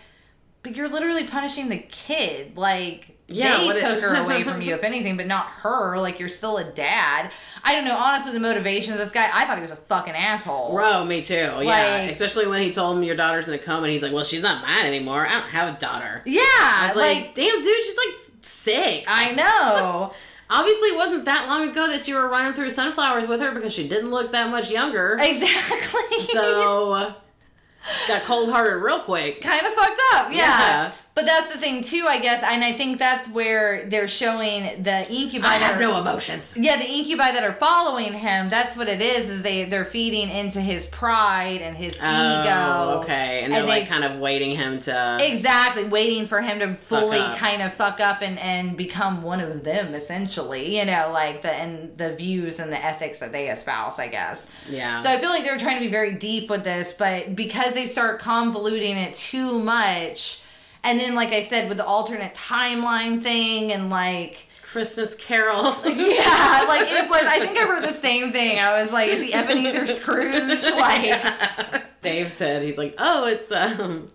[0.62, 2.56] "But you're literally punishing the kid.
[2.56, 5.98] Like Yeah, they it- took her away from you, if anything, but not her.
[5.98, 7.32] Like you're still a dad.
[7.64, 7.96] I don't know.
[7.98, 10.74] Honestly, the motivation of this guy, I thought he was a fucking asshole.
[10.74, 11.34] Bro, me too.
[11.34, 12.02] Yeah.
[12.02, 14.44] Especially when he told him your daughter's in a coma and he's like, Well, she's
[14.44, 15.26] not mine anymore.
[15.26, 16.22] I don't have a daughter.
[16.26, 19.06] Yeah, I was like, like damn dude, she's like six.
[19.10, 20.14] I know.
[20.50, 23.74] Obviously it wasn't that long ago that you were running through sunflowers with her because
[23.74, 25.18] she didn't look that much younger.
[25.20, 26.20] exactly.
[26.32, 27.16] So
[28.08, 29.42] got cold hearted real quick.
[29.42, 30.32] kind of fucked up.
[30.32, 30.38] Yeah.
[30.38, 30.92] Yeah.
[31.16, 35.10] But that's the thing too, I guess, and I think that's where they're showing the
[35.10, 35.48] incubi.
[35.48, 36.58] I that have are- no emotions.
[36.58, 38.50] Yeah, the incubi that are following him.
[38.50, 39.30] That's what it is.
[39.30, 42.52] Is they they're feeding into his pride and his oh, ego.
[42.52, 43.44] Oh, okay.
[43.44, 45.18] And, they're And like they- kind of waiting him to.
[45.22, 49.64] Exactly, waiting for him to fully kind of fuck up and, and become one of
[49.64, 50.78] them, essentially.
[50.78, 54.50] You know, like the and the views and the ethics that they espouse, I guess.
[54.68, 55.00] Yeah.
[55.00, 57.74] So I feel like they were trying to be very deep with this, but because
[57.74, 60.42] they start convoluting it too much,
[60.86, 65.64] and then like I said with the alternate timeline thing and like Christmas Carol.
[65.86, 67.24] yeah, like it was.
[67.24, 68.60] I think I wrote the same thing.
[68.60, 70.64] I was like, is he Ebenezer Scrooge?
[70.76, 74.08] Like, Dave said he's like, oh, it's um.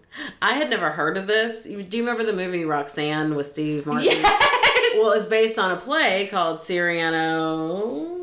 [0.42, 1.64] I had never heard of this.
[1.64, 4.04] Do you remember the movie Roxanne with Steve Martin?
[4.10, 4.96] yes.
[4.96, 8.19] Well, it's based on a play called Cyrano.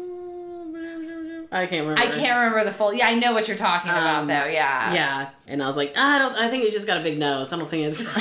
[1.51, 2.01] I can't remember.
[2.01, 2.93] I can't remember the full.
[2.93, 4.45] Yeah, I know what you're talking about Um, though.
[4.45, 4.93] Yeah.
[4.93, 6.35] Yeah, and I was like, I don't.
[6.35, 7.53] I think he's just got a big nose.
[7.53, 8.05] I don't think it's.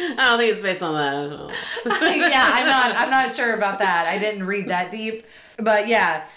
[0.00, 1.54] I don't think it's based on that.
[1.86, 2.92] yeah, I'm not.
[2.96, 4.06] I'm not sure about that.
[4.06, 5.26] I didn't read that deep,
[5.58, 6.28] but yeah,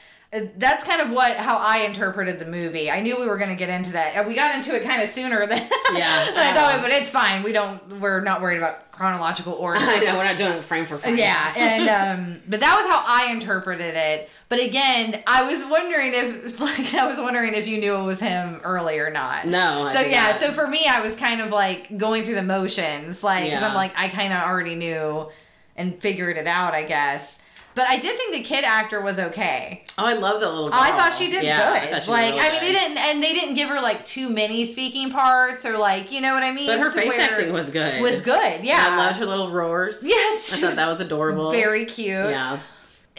[0.55, 2.89] that's kind of what how I interpreted the movie.
[2.89, 4.25] I knew we were going to get into that.
[4.25, 5.57] We got into it kind of sooner than,
[5.93, 6.25] Yeah.
[6.25, 7.43] than I thought, but it's fine.
[7.43, 7.99] We don't.
[7.99, 9.79] We're not worried about chronological order.
[9.82, 11.17] I know we're not doing it frame for frame.
[11.17, 14.29] Yeah, and um, but that was how I interpreted it.
[14.47, 18.19] But again, I was wondering if, like, I was wondering if you knew it was
[18.21, 19.45] him early or not.
[19.47, 19.88] No.
[19.88, 20.36] I So yeah, not.
[20.39, 23.65] so for me, I was kind of like going through the motions, Like Yeah.
[23.67, 25.29] I'm like I kind of already knew
[25.75, 27.38] and figured it out, I guess.
[27.74, 29.84] But I did think the kid actor was okay.
[29.97, 30.69] oh, I love that little.
[30.69, 30.80] Girl.
[30.80, 31.89] I thought she did Yeah, good.
[31.89, 34.30] thought she like really I mean, they didn't, and they didn't give her like too
[34.30, 36.67] many speaking parts or like you know what I mean.
[36.67, 38.01] But her face acting was good.
[38.01, 38.63] was good.
[38.63, 40.03] Yeah, I loved her little roars.
[40.05, 41.51] Yes, I thought that was adorable.
[41.51, 42.07] very cute.
[42.09, 42.59] Yeah.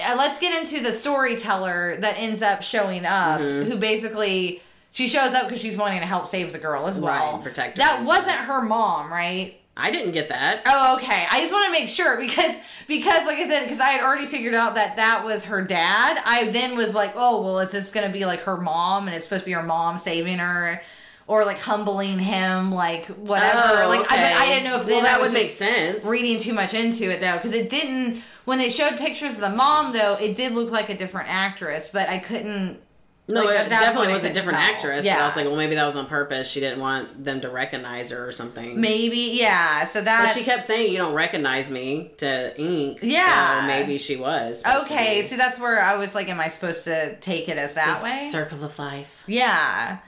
[0.05, 3.70] uh, let's get into the storyteller that ends up showing up, Mm-hmm.
[3.70, 7.36] who basically she shows up because she's wanting to help save the girl as well.
[7.36, 9.59] Right, protect her That and wasn't her mom, right?
[9.76, 10.62] I didn't get that.
[10.66, 11.26] Oh, okay.
[11.30, 12.54] I just want to make sure because
[12.86, 16.20] because like I said, because I had already figured out that that was her dad.
[16.24, 19.24] I then was like, oh well, is this gonna be like her mom, and it's
[19.24, 20.82] supposed to be her mom saving her,
[21.26, 23.84] or like humbling him, like whatever.
[23.84, 24.34] Oh, like I, okay.
[24.34, 26.04] I didn't know if then well, that I was would make sense.
[26.04, 29.48] reading too much into it though because it didn't when they showed pictures of the
[29.48, 32.80] mom though it did look like a different actress but i couldn't
[33.28, 34.70] no, like, it definitely was a different tell.
[34.74, 35.04] actress.
[35.04, 36.50] But I was like, well, maybe that was on purpose.
[36.50, 38.80] She didn't want them to recognize her or something.
[38.80, 42.98] maybe yeah so But that she kept saying, "You don't recognize me" to Ink.
[43.02, 43.60] Yeah.
[43.60, 44.62] So maybe she was.
[44.66, 48.02] okay See, that's where i was like am i supposed to take it as that
[48.02, 49.22] way Circle of life.
[49.26, 49.98] yeah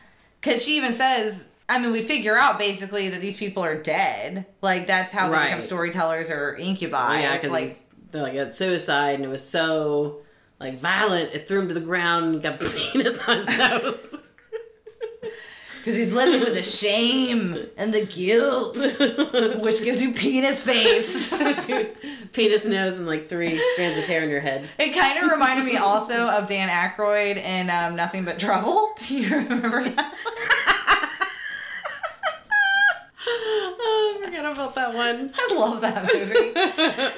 [0.41, 4.45] because she even says I mean, we figure out basically that these people are dead.
[4.61, 7.21] Like that's how they become storytellers or incubi.
[7.21, 7.75] yeah, because like
[8.11, 10.21] they're like at suicide, and it was so
[10.61, 11.33] like violent.
[11.35, 12.35] It threw him to the ground.
[12.35, 12.61] and Got
[12.93, 14.15] penis on his nose.
[15.79, 18.75] because he's living with the shame and the guilt,
[19.63, 21.29] which gives you penis face.
[22.33, 24.67] penis nose and like three strands of hair in your head.
[24.79, 28.93] It kind of reminded me also of Dan Aykroyd in um, Nothing But Trouble.
[29.07, 30.15] Do you remember that?
[33.27, 35.33] oh, I forgot about that one.
[35.39, 36.35] I love that movie.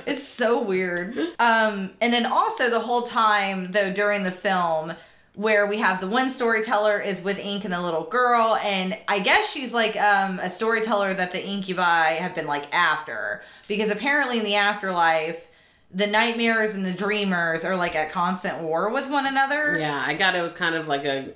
[0.11, 1.16] it's so weird.
[1.39, 4.95] Um, and then also the whole time though during the film
[5.34, 9.18] where we have the one storyteller is with Ink and the little girl, and I
[9.18, 14.39] guess she's like um, a storyteller that the incubi have been like after because apparently
[14.39, 15.49] in the afterlife.
[15.95, 19.78] The nightmares and the dreamers are like at constant war with one another.
[19.78, 21.32] Yeah, I got it was kind of like a,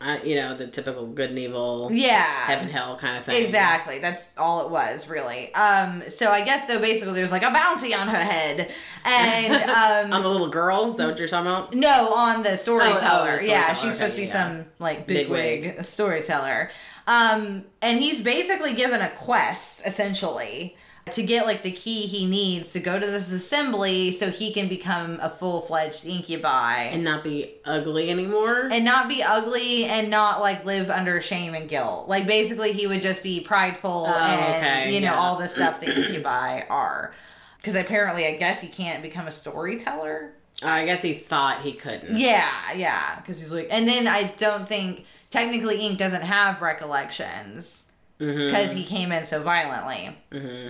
[0.00, 2.22] uh, you know, the typical good and evil, Yeah.
[2.22, 3.42] heaven hell kind of thing.
[3.42, 3.98] Exactly.
[3.98, 5.54] That's all it was, really.
[5.54, 8.70] Um, so I guess though basically there's like a bounty on her head.
[9.04, 11.74] And um, On the little girl, is that what you're talking about?
[11.74, 13.30] no, on the storyteller.
[13.32, 14.32] Oh, oh, yeah, she's supposed to be yeah.
[14.32, 15.62] some like Bigwig.
[15.62, 16.70] bigwig storyteller.
[17.06, 20.76] Um, and he's basically given a quest essentially
[21.12, 24.68] to get like the key he needs to go to this assembly so he can
[24.68, 28.68] become a full-fledged incubi And not be ugly anymore.
[28.72, 32.08] and not be ugly and not like live under shame and guilt.
[32.08, 35.18] Like basically, he would just be prideful Oh, and okay, you know yeah.
[35.18, 37.14] all the stuff that incubi are.
[37.58, 40.32] Because apparently, I guess he can't become a storyteller.
[40.62, 42.16] I guess he thought he couldn't.
[42.18, 43.16] Yeah, yeah.
[43.20, 47.84] Because he's like, and then I don't think technically Ink doesn't have recollections
[48.18, 48.46] Mm-hmm.
[48.46, 50.16] because he came in so violently.
[50.32, 50.68] hmm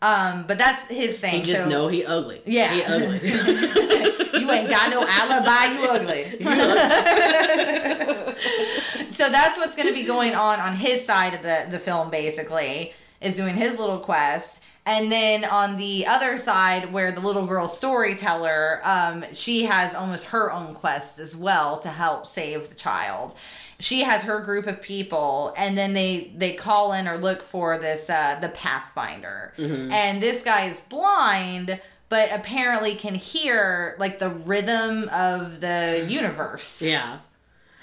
[0.00, 1.40] Um, but that's his thing.
[1.40, 2.40] He just so, know he ugly.
[2.44, 2.72] Yeah.
[2.72, 3.18] he ugly.
[4.40, 5.72] you ain't got no alibi.
[5.72, 6.24] You ugly.
[9.10, 12.10] so that's what's going to be going on on his side of the the film.
[12.10, 14.62] Basically, is doing his little quest.
[14.88, 20.26] And then on the other side, where the little girl storyteller, um, she has almost
[20.26, 23.34] her own quest as well to help save the child.
[23.80, 27.78] She has her group of people, and then they they call in or look for
[27.78, 29.52] this uh, the Pathfinder,
[29.92, 36.80] and this guy is blind, but apparently can hear like the rhythm of the universe.
[36.82, 37.18] yeah.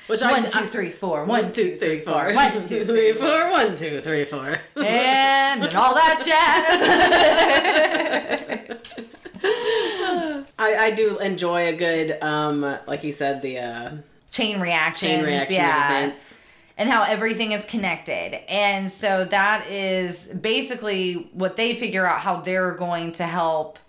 [0.08, 1.26] Which I- One, two, I- three, four.
[1.26, 2.32] One, two, three, four.
[2.34, 3.28] One, two, three, four.
[3.28, 3.50] four.
[3.52, 4.56] One, two, three, four.
[4.76, 6.22] And, and all that
[8.70, 8.80] jazz.
[10.58, 13.92] I, I do enjoy a good, um, like you said, the uh,
[14.32, 15.10] chain reaction.
[15.10, 16.00] chain reaction yeah.
[16.00, 16.40] events.
[16.78, 18.40] and how everything is connected.
[18.50, 23.80] And so that is basically what they figure out how they're going to help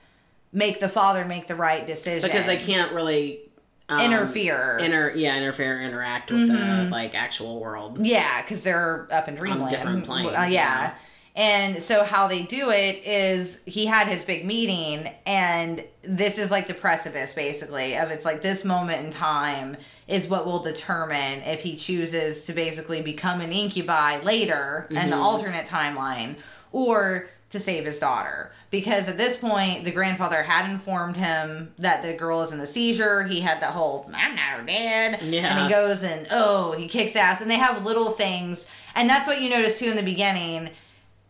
[0.53, 3.41] make the father make the right decision Because they can't really
[3.89, 4.78] um, interfere.
[4.80, 8.05] Inter, yeah, interfere, interact with the like actual world.
[8.05, 9.70] yeah, because they're up in dreamland.
[9.70, 10.49] different planes, Uh, yeah.
[10.49, 10.95] yeah.
[11.39, 16.51] And so how they do it is he had his big meeting and this is
[16.51, 19.76] like the precipice basically of it's like this moment in time
[20.09, 25.16] is what will determine if he chooses to basically become an incubi later in the
[25.16, 26.37] alternate timeline
[26.72, 28.52] or to save his daughter.
[28.70, 32.66] Because at this point the grandfather had informed him that the girl is in the
[32.66, 33.24] seizure.
[33.24, 35.22] He had the whole i'm not her dad.
[35.22, 35.59] Yeah.
[35.59, 37.40] and he goes and oh he kicks ass.
[37.40, 38.68] And they have little things.
[38.94, 40.70] And that's what you notice too in the beginning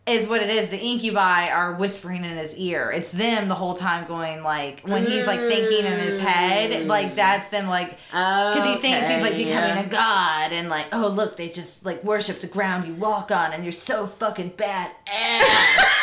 [0.07, 3.75] is what it is the incubi are whispering in his ear it's them the whole
[3.75, 8.63] time going like when he's like thinking in his head like that's them like because
[8.63, 9.81] he thinks he's like becoming yeah.
[9.81, 13.51] a god and like oh look they just like worship the ground you walk on
[13.53, 14.91] and you're so fucking bad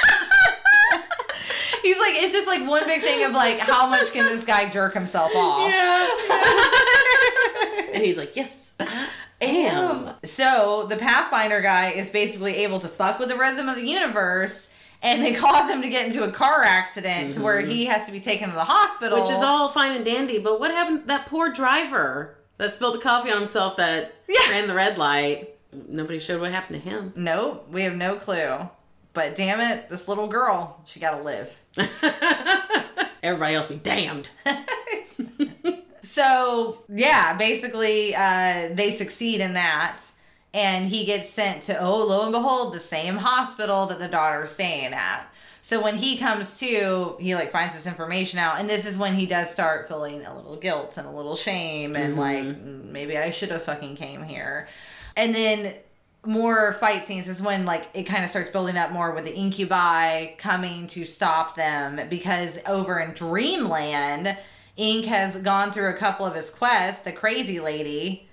[1.85, 4.71] He's like, it's just like one big thing of like, how much can this guy
[4.71, 5.71] jerk himself off?
[5.71, 6.09] Yeah.
[7.93, 8.73] and he's like, yes,
[9.45, 10.11] am.
[10.25, 14.71] So the Pathfinder guy is basically able to fuck with the rhythm of the universe,
[15.03, 17.93] and they cause him to get into a car accident to where he mm-hmm.
[17.93, 19.21] has to be taken to the hospital.
[19.21, 22.95] Which is all fine and dandy, but what happened to that poor driver that spilled
[22.95, 24.51] the coffee on himself that Yeah.
[24.51, 25.51] ran the red light?
[25.73, 27.13] Nobody showed what happened to him.
[27.17, 28.69] Nope, we have no clue.
[29.13, 31.61] But damn it, this little girl, she gotta live.
[33.23, 34.29] Everybody else be damned.
[36.05, 40.03] So yeah, basically, uh, they succeed in that,
[40.53, 44.53] and he gets sent to oh, lo and behold, the same hospital that the daughter's
[44.53, 45.27] staying at.
[45.63, 49.15] So when he comes to, he like finds this information out, and this is when
[49.15, 53.17] he does start feeling a little guilt and a little shame, and like "Mm, maybe
[53.17, 54.69] I should have fucking came here.
[55.17, 55.75] And then
[56.27, 59.35] more fight scenes is when like it kind of starts building up more with the
[59.35, 64.37] incubi coming to stop them because over in dreamland
[64.77, 68.29] ink has gone through a couple of his quests the crazy lady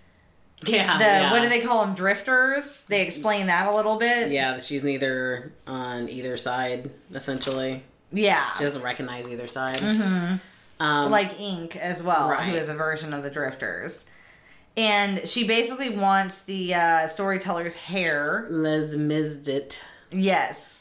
[0.66, 0.98] Yeah.
[0.98, 1.32] the yeah.
[1.32, 5.52] what do they call them drifters they explain that a little bit Yeah, she's neither
[5.68, 7.84] on either side, essentially.
[8.12, 9.78] yeah She doesn't recognize either side.
[9.80, 10.36] Mm-hmm.
[10.80, 12.50] Um, like ink as well Right.
[12.50, 14.06] who is a version of the drifters
[14.78, 19.78] and she basically wants the uh, storyteller's hair Les Misdit.
[20.12, 20.81] Yes.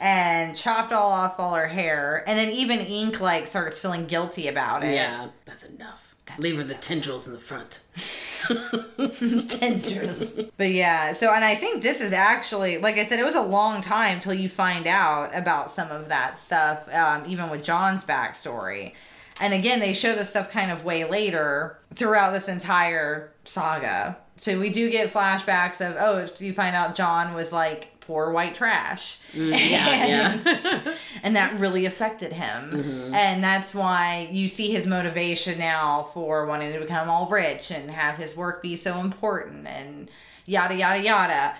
[0.00, 2.24] And chopped all off all her hair.
[2.26, 4.94] And then even Ink like starts feeling guilty about it.
[4.94, 6.14] Yeah, that's enough.
[6.38, 7.80] Leave her the tendrils in the front.
[9.58, 10.32] Tendrils.
[10.56, 13.42] but yeah, so and I think this is actually like I said, it was a
[13.42, 18.04] long time till you find out about some of that stuff, um, even with John's
[18.04, 18.92] backstory.
[19.40, 24.16] And again, they show this stuff kind of way later throughout this entire saga.
[24.36, 28.54] So we do get flashbacks of oh, you find out John was like poor white
[28.54, 29.18] trash.
[29.32, 30.94] Mm, yeah, And- yeah.
[31.22, 32.70] and that really affected him.
[32.70, 33.14] Mm-hmm.
[33.14, 37.90] And that's why you see his motivation now for wanting to become all rich and
[37.90, 40.10] have his work be so important and
[40.46, 41.54] yada yada yada.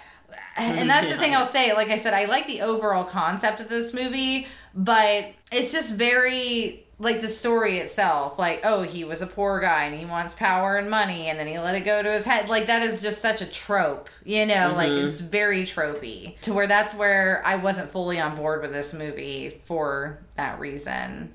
[0.57, 1.73] And mm, that's the thing i'll say.
[1.75, 6.84] Like i said i like the overall concept of this movie but it's just very
[6.99, 10.77] like the story itself like oh he was a poor guy and he wants power
[10.77, 13.21] and money and then he let it go to his head like that is just
[13.21, 17.91] such a trope you know like it's very tropey to where that's where i wasn't
[17.91, 21.33] fully on board with this movie for that reason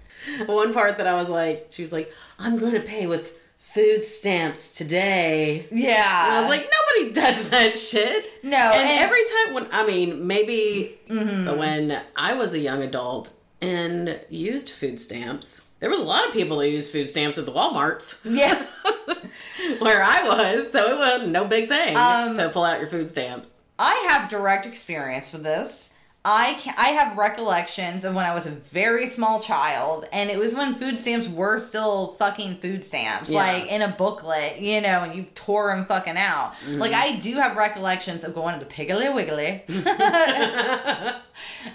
[0.48, 4.04] One part that I was like, she was like, I'm going to pay with food
[4.04, 5.66] stamps today.
[5.72, 8.30] yeah And I was like, nobody does that shit.
[8.44, 11.58] no and, and, every time when I mean maybe Mm-hmm.
[11.58, 13.30] when I was a young adult
[13.62, 17.46] and used food stamps, there was a lot of people that used food stamps at
[17.46, 18.66] the WalMarts yeah
[19.80, 23.08] where I was, so it was no big thing Um, to pull out your food
[23.10, 23.60] stamps.
[23.78, 25.89] I have direct experience with this.
[26.26, 30.38] I can, I have recollections of when I was a very small child, and it
[30.38, 33.38] was when food stamps were still fucking food stamps, Yeah.
[33.40, 36.56] like in a booklet, you know, and you tore them fucking out.
[36.56, 36.78] Mm-hmm.
[36.78, 39.64] Like I do have recollections of going to the Piggly Wiggly,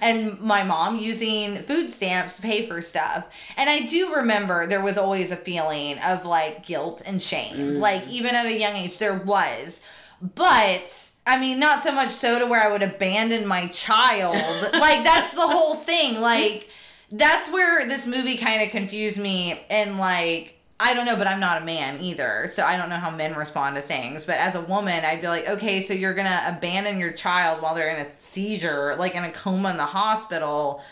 [0.03, 3.26] and my mom using food stamps to pay for stuff.
[3.57, 7.57] And I do remember there was always a feeling of like guilt and shame.
[7.57, 7.78] Mm-hmm.
[7.78, 9.80] Like even at a young age there was.
[10.20, 14.35] But I mean not so much so to where I would abandon my child.
[14.72, 16.20] like that's the whole thing.
[16.20, 16.68] Like
[17.11, 21.39] that's where this movie kind of confused me and like I don't know, but I'm
[21.39, 22.51] not a man either.
[22.53, 24.25] So I don't know how men respond to things.
[24.25, 27.62] But as a woman, I'd be like, okay, so you're going to abandon your child
[27.62, 30.83] while they're in a seizure, like in a coma in the hospital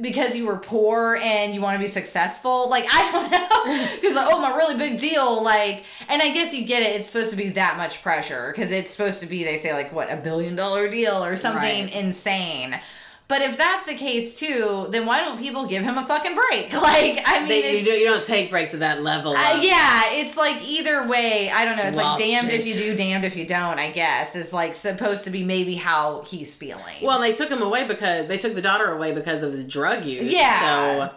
[0.00, 2.68] because you were poor and you want to be successful.
[2.68, 3.48] Like, I don't know.
[3.94, 5.42] Because, like, oh, my really big deal.
[5.42, 6.96] Like, and I guess you get it.
[6.96, 9.90] It's supposed to be that much pressure because it's supposed to be, they say, like,
[9.92, 11.94] what, a billion dollar deal or something Right.
[11.94, 12.78] insane.
[13.26, 16.72] But if that's the case too, then why don't people give him a fucking break?
[16.74, 19.32] Like, I mean, They, you, do, you don't take breaks at that level.
[19.32, 21.50] Of, uh, yeah, it's like either way.
[21.50, 21.84] I don't know.
[21.84, 23.78] It's Wall like damned if you do, damned if you don't.
[23.78, 26.96] I guess is like supposed to be maybe how he's feeling.
[27.02, 30.04] Well, they took him away because they took the daughter away because of the drug
[30.04, 30.30] use.
[30.30, 30.60] Yeah.
[31.08, 31.14] So,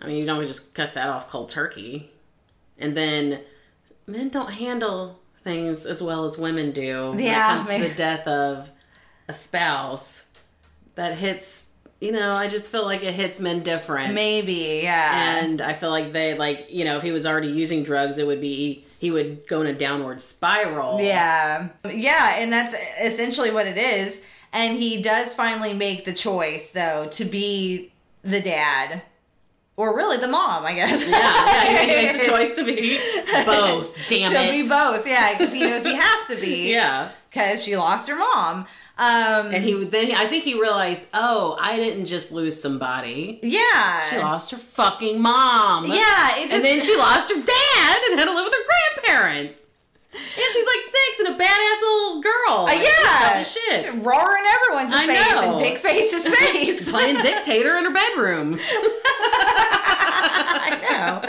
[0.00, 2.10] I mean, you don't just cut that off cold turkey.
[2.76, 3.40] And then
[4.08, 7.82] men don't handle things as well as women do when Yeah, it comes maybe.
[7.84, 8.70] to the death of
[9.28, 10.23] a spouse.
[10.96, 11.66] That hits,
[12.00, 14.14] you know, I just feel like it hits men different.
[14.14, 15.38] maybe, yeah.
[15.42, 18.26] And I feel like they, like, you know, if he was already using drugs, it
[18.26, 21.00] would be, he would go in a downward spiral.
[21.00, 21.68] Yeah.
[21.90, 24.22] Yeah, and that's essentially what it is.
[24.52, 27.92] And he does finally make the choice, though, to be
[28.22, 29.02] the dad.
[29.76, 31.02] Or really the mom, I guess.
[31.08, 32.96] Yeah, yeah, he makes a choice to be
[33.44, 33.98] both.
[34.06, 34.50] Damn to it.
[34.52, 36.70] be both, yeah, because he knows he has to be.
[36.72, 37.10] Yeah.
[37.28, 38.68] Because she lost her mom.
[38.96, 43.40] Um, And he would then I think he realized, oh, I didn't just lose somebody.
[43.42, 44.08] yeah.
[44.08, 45.86] She lost her fucking mom.
[45.86, 48.66] Yeah, And then she lost her dad and had to live with her
[49.02, 49.58] grandparents.
[50.12, 50.20] And
[50.52, 52.66] she's like six and a badass little girl.
[52.68, 53.92] Uh, yeah, shit.
[53.96, 55.50] roar in everyone's I face know.
[55.50, 56.88] and Dick Face's face.
[56.88, 58.60] Playing dictator in her bedroom.
[60.98, 61.22] Know.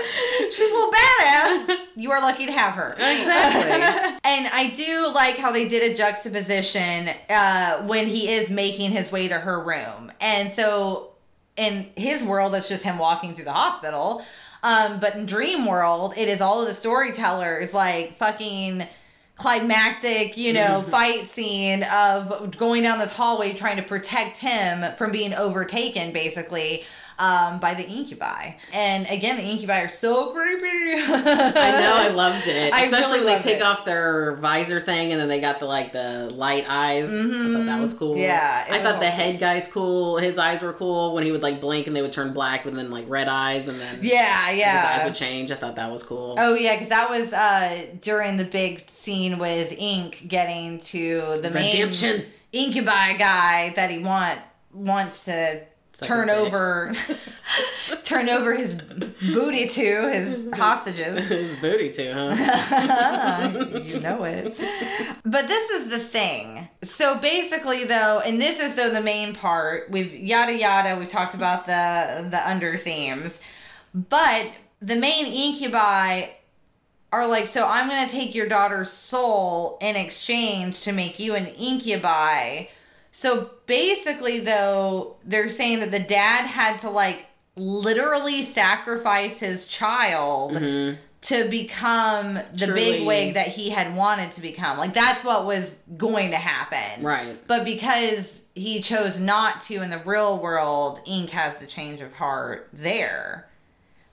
[0.51, 1.77] She's a little badass.
[1.97, 2.91] You are lucky to have her.
[2.91, 4.19] Exactly.
[4.25, 9.13] and I do like how they did a juxtaposition uh, when he is making his
[9.13, 10.11] way to her room.
[10.19, 11.13] And so
[11.55, 14.25] in his world, it's just him walking through the hospital.
[14.61, 18.87] Um, but in Dream World, it is all of the storytellers like fucking
[19.35, 25.11] climactic, you know, fight scene of going down this hallway trying to protect him from
[25.11, 26.83] being overtaken, basically.
[27.17, 30.65] Um, by the incubi, and again, the incubi are so creepy.
[30.65, 32.73] I know, I loved it.
[32.73, 33.61] I Especially really when they take it.
[33.61, 37.07] off their visor thing and then they got the like the light eyes.
[37.09, 37.13] I
[37.53, 38.11] thought that was cool.
[38.15, 38.19] Mm-hmm.
[38.21, 39.17] Yeah, I thought the awesome.
[39.19, 40.17] head guy's cool.
[40.17, 42.77] His eyes were cool when he would like blink and they would turn black and
[42.77, 45.51] then like red eyes and then Yeah, yeah, his eyes would change.
[45.51, 46.35] I thought that was cool.
[46.37, 51.49] Oh yeah, because that was uh during the big scene with Ink getting to the
[51.49, 52.17] Redemption.
[52.19, 54.39] main incubi guy that he want
[54.73, 55.61] wants to
[55.95, 56.93] Suck turn over
[58.03, 61.25] turn over his booty to his hostages.
[61.27, 63.79] his booty to huh?
[63.81, 64.57] you know it.
[65.23, 66.67] But this is the thing.
[66.81, 71.33] So basically though, and this is though the main part, we've yada yada, we've talked
[71.33, 73.39] about the the under themes.
[73.93, 74.47] But
[74.81, 76.25] the main incubi
[77.13, 81.47] are like, so I'm gonna take your daughter's soul in exchange to make you an
[81.47, 82.65] incubi.
[83.15, 90.51] So basically though, they're saying that the dad had to like literally sacrifice his child
[90.51, 90.99] mm-hmm.
[91.21, 92.73] to become the Truly.
[92.73, 94.77] big wig that he had wanted to become.
[94.77, 97.05] Like that's what was going to happen.
[97.05, 97.37] Right.
[97.47, 102.11] But because he chose not to in the real world, Ink has the change of
[102.15, 103.47] heart there.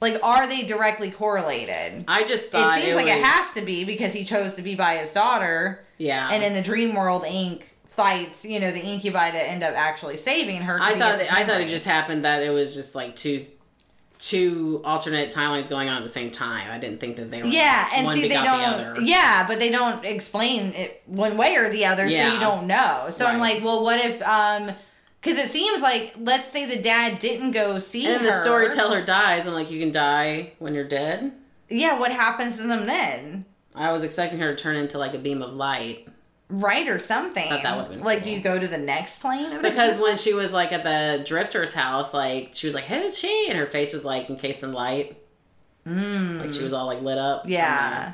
[0.01, 2.05] Like, are they directly correlated?
[2.07, 4.77] I just It thought seems like it has to be because he chose to be
[4.77, 6.29] by his daughter, Yeah.
[6.31, 10.17] and in the dream world, Ink fights, you know, the incubi to end up actually
[10.17, 10.79] saving her.
[10.81, 13.41] I thought I thought it just happened that it was just like two
[14.19, 16.71] two alternate timelines going on at the same time.
[16.71, 18.45] I didn't think that they were Yeah, and one see, they don't.
[18.45, 19.01] the other.
[19.01, 23.09] Yeah, but they don't explain it one way or the other, so you don't know.
[23.11, 24.23] So I'm like, well, what if?
[24.23, 24.71] um
[25.21, 28.43] Because it seems like, let's say the dad didn't go see And then the her.
[28.45, 31.33] storyteller dies, and like you can die when you're dead.
[31.69, 33.45] Yeah, what happens to them then?
[33.75, 36.07] I was expecting her to turn into like a beam of light
[36.55, 37.49] Right or something.
[37.49, 38.25] That been like, cool.
[38.25, 39.63] do you go to the next plane?
[39.63, 43.47] because when she was like at the drifter's house, like she was like, "Who's she?"
[43.49, 45.17] and her face was like encased in light,
[45.87, 46.41] Mm.
[46.41, 47.45] like she was all like lit up.
[47.49, 48.13] Yeah.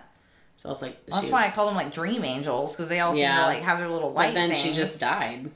[0.57, 3.01] So I was like, That's she- why I call them like dream angels because they
[3.01, 3.41] all seem Yeah.
[3.41, 4.28] to like have their little light.
[4.28, 5.51] But then she just died.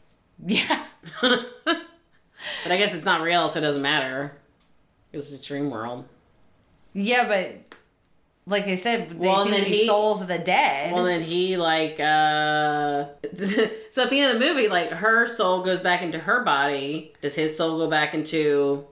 [0.46, 0.84] yeah.
[1.20, 1.42] but
[2.66, 4.32] I guess it's not real, so it doesn't matter.
[5.12, 6.04] It's a dream world.
[6.92, 7.77] Yeah, but
[8.48, 10.92] like I said, they Well, seem to be he- souls of the dead.
[10.92, 13.06] Well, then he like uh
[13.90, 17.12] so at the end of the movie, like her soul goes back into her body.
[17.22, 18.84] Does his soul go back into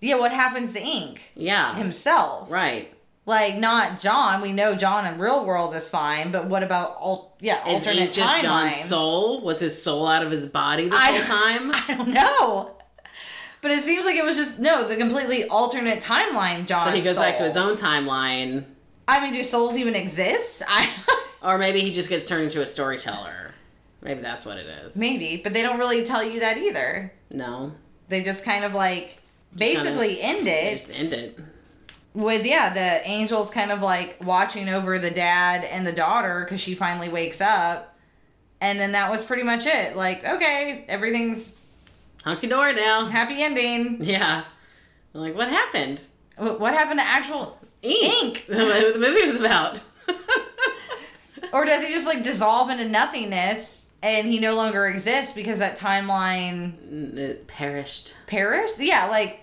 [0.00, 2.50] yeah, what happens to Ink yeah himself?
[2.50, 2.92] right?
[3.26, 4.40] Like not John.
[4.40, 8.02] We know John in real world is fine, but what about al- yeah Is alternate
[8.04, 8.42] Ink just timeline?
[8.72, 9.42] John's soul?
[9.42, 11.70] Was his soul out of his body this I whole time?
[11.88, 12.76] I don't know.
[13.62, 16.66] But it seems like it was just no, the completely alternate timeline.
[16.66, 16.86] John.
[16.86, 18.64] So he goes back to his own timeline,
[19.10, 20.62] I mean, do souls even exist?
[20.68, 20.88] I
[21.42, 23.52] or maybe he just gets turned into a storyteller.
[24.02, 24.96] Maybe that's what it is.
[24.96, 27.12] maybe, but they don't really tell you that either.
[27.30, 27.72] No,
[28.08, 29.20] They just kind of like
[29.58, 31.38] kinda- basically end it just end it.
[32.14, 36.60] with yeah, the angels kind of like watching over the dad and the daughter because
[36.60, 37.94] she finally wakes up,
[38.60, 39.96] and then that was pretty much it.
[39.96, 41.54] Like, okay, everything's
[42.24, 43.06] Hunky dory now.
[43.06, 43.98] happy ending.
[44.02, 44.44] Yeah.
[45.14, 46.00] Like, what happened?
[46.36, 48.44] What happened to actual Ink.
[48.48, 49.82] what the movie was about.
[51.52, 55.78] Or does he just like dissolve into nothingness and he no longer exists because that
[55.78, 58.16] timeline mm, it perished.
[58.26, 58.78] perished?
[58.78, 59.40] Yeah, like,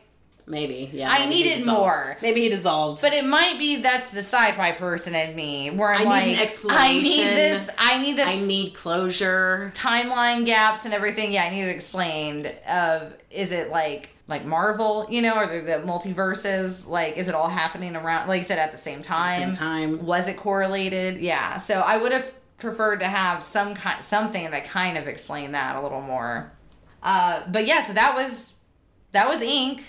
[0.50, 0.90] Maybe.
[0.94, 1.10] Yeah.
[1.12, 2.16] I needed more.
[2.22, 3.02] Maybe he dissolved.
[3.02, 6.40] but it might be that's the sci-fi person in me where I'm I like, need
[6.40, 7.70] an I need this.
[7.78, 8.30] I need this.
[8.30, 9.74] I need closure.
[9.76, 11.34] timeline gaps and everything.
[11.34, 12.46] Yeah, I need it explained.
[12.66, 16.88] Of is it like like Marvel, you know, or the, the multiverses?
[16.88, 18.28] Like, is it all happening around?
[18.28, 19.40] Like you said, at the same time.
[19.40, 20.06] Same time.
[20.06, 21.18] Was it correlated?
[21.18, 21.58] Yeah.
[21.58, 25.76] So I would have preferred to have some kind something that kind of explained that
[25.76, 26.52] a little more.
[27.02, 28.54] Uh, but yeah, so that was
[29.14, 29.84] that was Ink.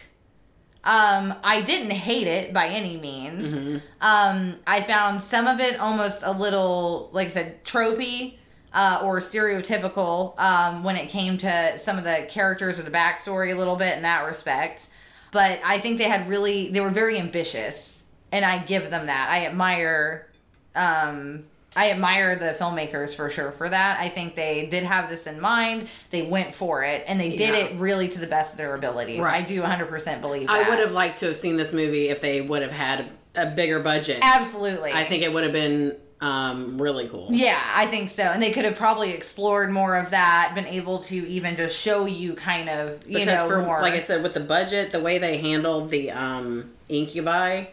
[0.85, 3.83] Um, I didn't hate it by any means.
[4.01, 8.39] Um, I found some of it almost a little, like I said, tropey
[8.79, 13.53] uh, or stereotypical um, when it came to some of the characters or the backstory
[13.53, 14.87] a little bit in that respect.
[15.33, 19.29] But I think they had really, they were very ambitious, and I give them that.
[19.31, 20.29] I admire
[20.77, 23.99] um, I admire the filmmakers for sure for that.
[23.99, 25.89] I think they did have this in mind.
[26.11, 27.57] They went for it, and they did Yeah.
[27.57, 29.19] it really to the best of their abilities.
[29.21, 29.43] Right.
[29.43, 30.67] I do 100% believe that.
[30.67, 33.51] I would have liked to have seen this movie if they would have had a
[33.51, 34.19] bigger budget.
[34.23, 34.93] Absolutely.
[34.93, 37.29] I think it would have been um, really cool.
[37.31, 38.25] Yeah, I think so.
[38.25, 42.07] And they could have probably explored more of that, been able to even just show
[42.07, 43.81] you kind of, you because know, for more.
[43.81, 47.67] like I said, with the budget, the way they handled the um, incubi,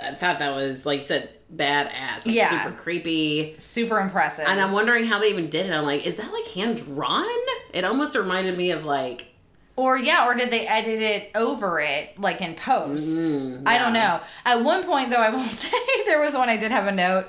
[0.00, 2.24] I thought that was like you said, badass.
[2.24, 2.64] Like, Yeah.
[2.64, 3.54] super creepy.
[3.58, 4.46] super impressive.
[4.46, 5.72] And I'm wondering how they even did it.
[5.72, 7.26] I'm like, is that like hand drawn?
[7.72, 9.31] It almost reminded me of like
[9.74, 13.08] Or yeah, or did they edit it over it like in post?
[13.08, 14.20] Mm, I don't know.
[14.44, 15.70] At one point though, I will say
[16.04, 17.28] there was one I did have a note.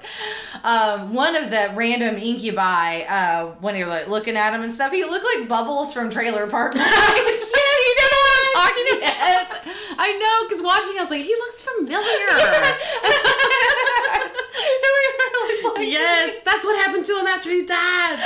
[0.62, 4.92] Um, one of the random incubi, uh, when you're like looking at him and stuff,
[4.92, 6.74] he looked like Bubbles from Trailer Park.
[6.74, 6.82] Boys.
[6.84, 9.02] yeah, you know what I'm talking about.
[9.02, 9.48] Yes,
[9.98, 10.44] I know.
[10.50, 11.96] Because watching, I was like, he looks familiar.
[15.48, 18.20] we were like, yes, that's what happened to him after he died.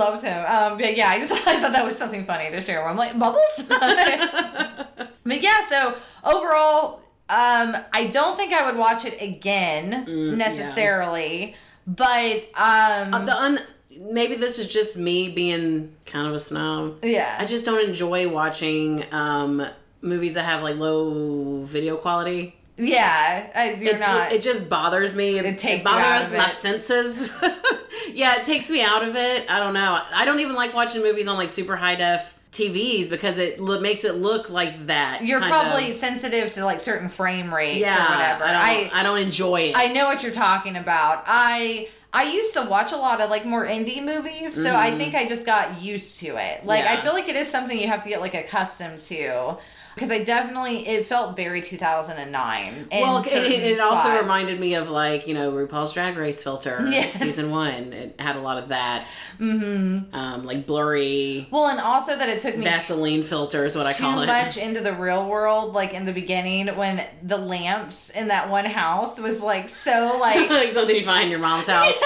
[0.00, 0.44] Loved him.
[0.46, 2.86] Um, but yeah, I just I thought that was something funny to share.
[2.88, 3.54] I'm like bubbles.
[3.68, 5.94] but yeah, so
[6.24, 11.54] overall, um, I don't think I would watch it again Mm, necessarily.
[11.86, 13.60] But um, Uh, the un-
[13.98, 17.04] maybe this is just me being kind of a snob.
[17.04, 19.66] yeah, I just don't enjoy watching um,
[20.02, 22.56] movies that have like low video quality.
[22.80, 24.32] Yeah, I, you're it, not.
[24.32, 25.38] It just bothers me.
[25.38, 26.56] It, takes out bothers my it.
[26.56, 27.32] senses.
[28.12, 29.50] yeah, it takes me out of it.
[29.50, 30.00] I don't know.
[30.12, 33.80] I don't even like watching movies on like super high def TVs because it lo-
[33.80, 35.24] makes it look like that.
[35.24, 35.96] you're probably of.
[35.96, 38.06] sensitive to like certain frame rates yeah.
[38.06, 38.44] or whatever.
[38.44, 39.76] I don't, I, don't enjoy it.
[39.76, 41.24] I know what you're talking about.
[41.26, 45.14] I I used to watch a lot of like more indie movies, so I think
[45.14, 46.64] I just got used to it.
[46.64, 47.02] Like I Mm-hmm.
[47.02, 49.58] Feel like it is something you have to get like accustomed to.
[50.00, 52.88] Because I definitely, it felt very 2009.
[52.90, 56.88] Well, it, it, it also reminded me of like you know RuPaul's Drag Race filter
[56.90, 57.18] Yes.
[57.20, 57.92] season one.
[57.92, 59.06] It had a lot of that,
[59.38, 60.14] mm-hmm.
[60.14, 63.92] um, like blurry Well, and also that it took me Vaseline filter is what I
[63.92, 64.26] call it.
[64.26, 68.48] Too much into the real world, like in the beginning when the lamps in that
[68.48, 71.92] one house was like so like like something you find in your mom's house.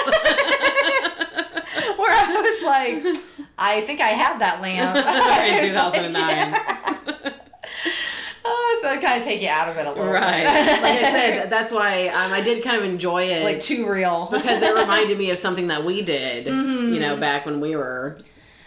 [1.95, 6.13] where I was like, I think I had that lamp In It's like, 2009.
[6.13, 6.94] yeah.
[8.85, 10.43] So it kind of take you out of it a little right.
[10.43, 10.81] bit.
[10.83, 13.43] Like I said, that's why um, I did kind of enjoy it.
[13.43, 14.29] like too real.
[14.31, 16.93] because it reminded me of something that we did, Mm-hmm.
[16.93, 18.17] you know, back when we were.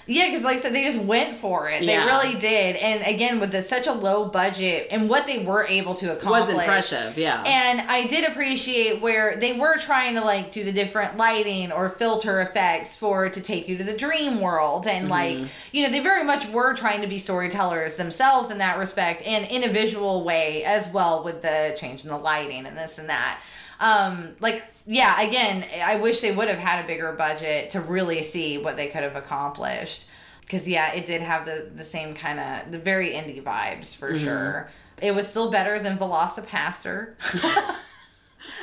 [0.08, 1.82] Yeah, because like I said, they just went for it.
[1.82, 2.00] Yeah.
[2.00, 2.76] They really did.
[2.76, 6.40] And again, with the, such a low budget and what they were able to accomplish.
[6.40, 7.42] Was impressive, yeah.
[7.44, 11.90] And I did appreciate where they were trying to like do the different lighting or
[11.90, 14.86] filter effects for to take you to the dream world.
[14.86, 15.42] And Mm-hmm.
[15.42, 19.22] like, you know, they very much were trying to be storytellers themselves in that respect
[19.26, 22.98] and in a visual way as well with the change in the lighting and this
[22.98, 23.40] and that.
[23.80, 28.22] Um, like, yeah, again, I wish they would have had a bigger budget to really
[28.22, 30.06] see what they could have accomplished.
[30.40, 34.12] Because, yeah, it did have the, the same kind of, the very indie vibes for
[34.12, 34.24] Mm-hmm.
[34.24, 34.70] sure.
[35.00, 37.14] It was still better than Velocipastor.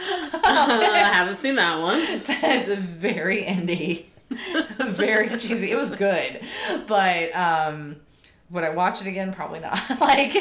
[0.04, 2.22] I haven't seen that one.
[2.42, 4.06] That's a very indie.
[4.80, 5.72] very cheesy.
[5.72, 6.42] It was good,
[6.88, 7.98] but um,
[8.50, 9.34] would I watch it again?
[9.34, 9.80] Probably not.
[10.02, 10.34] like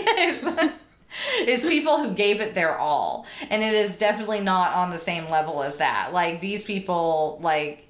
[1.39, 4.99] it's, it's people who gave it their all, and it is definitely not on the
[4.99, 6.12] same level as that.
[6.12, 7.81] Like these people, like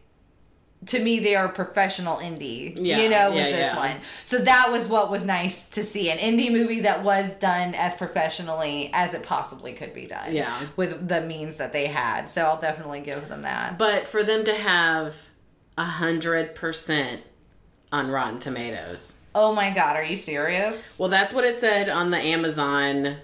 [0.86, 3.76] to me they are professional indie Yeah, you know was yeah, this yeah.
[3.78, 7.74] one so that was what was nice to see an indie movie that was done
[7.74, 10.60] as professionally as it possibly could be done Yeah.
[10.76, 14.44] with the means that they had so i'll definitely give them that But for them
[14.44, 15.14] to have
[15.78, 17.22] a hundred percent
[17.90, 19.13] on Rotten Tomatoes.
[19.34, 20.94] Oh my god are you serious?
[20.98, 23.16] Well, that's what it said on the Amazon.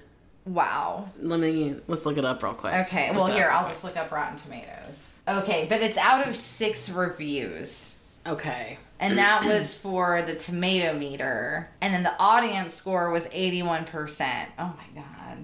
[0.45, 1.09] wow.
[1.21, 2.75] Let me let's look it up real quick.
[2.87, 5.17] okay well here i'll just look up rotten tomatoes.
[5.29, 7.97] Okay but it's out of six reviews.
[8.27, 8.79] Okay.
[8.99, 11.71] and that was for the tomato meter.
[11.81, 15.39] And then the audience score was 81% oh my god.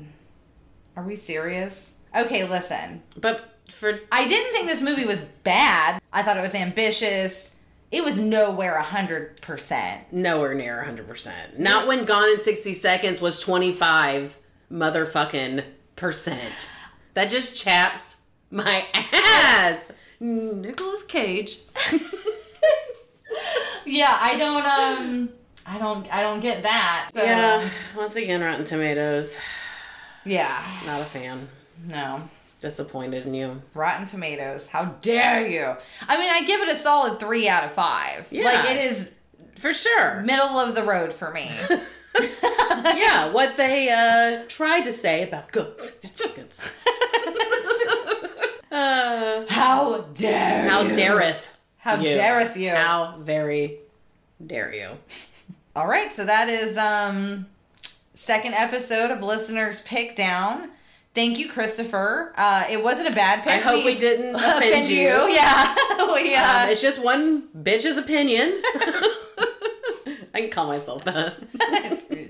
[0.97, 1.93] Are we serious?
[2.17, 3.03] Okay listen.
[3.21, 6.01] But for i didn't think this movie was bad.
[6.13, 7.53] I thought it was ambitious
[7.93, 11.59] it was nowhere 100% nowhere near 100%.
[11.59, 14.37] Not when Gone in 60 Seconds was 25
[14.73, 15.65] motherfucking
[15.97, 16.69] percent.
[17.15, 18.17] That just chaps
[18.51, 19.79] my ass.
[20.21, 21.59] Nicolas Cage.
[23.85, 25.29] yeah i don't um
[25.67, 29.39] i don't i don't get that So, Yeah, once again, Rotten Tomatoes.
[30.25, 31.49] yeah Not a fan.
[31.87, 32.29] no
[32.61, 33.63] Disappointed in you.
[33.75, 35.75] rotten tomatoes how dare you
[36.09, 38.45] i mean i give it a solid three out of five Yeah.
[38.45, 39.13] like it is
[39.59, 40.21] For sure.
[40.23, 41.51] middle of the road for me
[42.19, 46.63] yeah, what they uh, tried to say about goats, 60 Seconds.
[48.71, 50.95] uh, How dare how you?
[50.97, 51.49] dareth
[51.79, 52.17] How you?
[52.17, 52.71] dareth you?
[52.71, 53.79] How very
[54.45, 54.91] dare you?
[55.75, 57.47] All right, so that is um
[58.15, 60.71] second episode of listeners pick down.
[61.17, 62.33] Thank you, Christopher.
[62.37, 63.55] Uh, it wasn't a bad pick.
[63.55, 65.07] I hope we didn't offend you.
[65.31, 65.75] Yeah,
[66.13, 68.61] we Um, uh, it's just one bitch's opinion.
[70.35, 71.37] I can call myself that.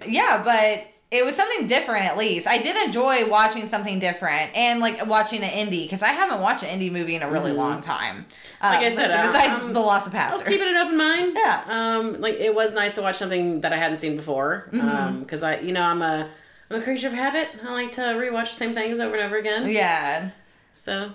[0.06, 2.46] yeah, but it was something different at least.
[2.46, 6.62] I did enjoy watching something different and like watching an indie because I haven't watched
[6.62, 8.26] an indie movie in a really long time.
[8.62, 10.46] Like I said, listen, uh, besides um, the Velocipastor.
[10.46, 11.32] keeping an open mind.
[11.36, 11.62] Yeah.
[11.66, 14.68] Um, like it was nice to watch something that I hadn't seen before.
[14.72, 14.88] Mm-hmm.
[14.88, 16.30] Um, because I, you know, I'm a,
[16.70, 17.48] I'm a creature of habit.
[17.64, 19.68] I like to rewatch the same things over and over again.
[19.68, 20.30] yeah,
[20.72, 21.12] So,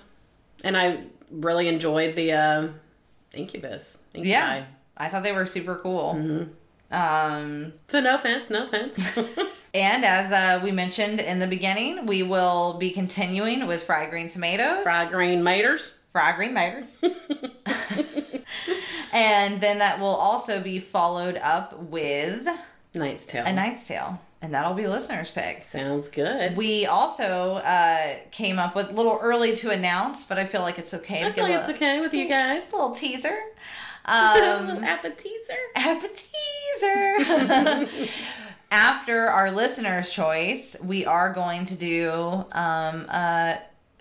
[0.64, 2.76] and I really enjoyed the um,
[3.34, 4.00] Incubus.
[4.14, 4.30] Incubi.
[4.30, 4.66] yeah.
[4.98, 6.16] I thought they were super cool.
[6.16, 6.94] Mm-hmm.
[6.94, 9.18] Um, So no offense, no offense.
[9.74, 14.28] And as uh, we mentioned in the beginning, we will be continuing with fried green
[14.28, 15.94] tomatoes, Fried green maters.
[16.12, 16.98] fried green maters,
[19.14, 22.46] and then that will also be followed up with
[22.94, 23.46] Knight's Tale.
[23.46, 25.64] a Knight's Tale, and that'll be listeners' pick.
[25.64, 26.56] Sounds good.
[26.58, 30.80] We also uh, came up with a little early to announce, but I feel like
[30.80, 32.64] it's okay I feel like a, it's okay with you guys.
[32.64, 33.38] a little teaser.
[34.06, 35.58] a Um, little appetizer.
[35.76, 37.88] appetizer.
[38.72, 42.10] After our listener's choice, we are going to do
[42.54, 43.56] um, uh,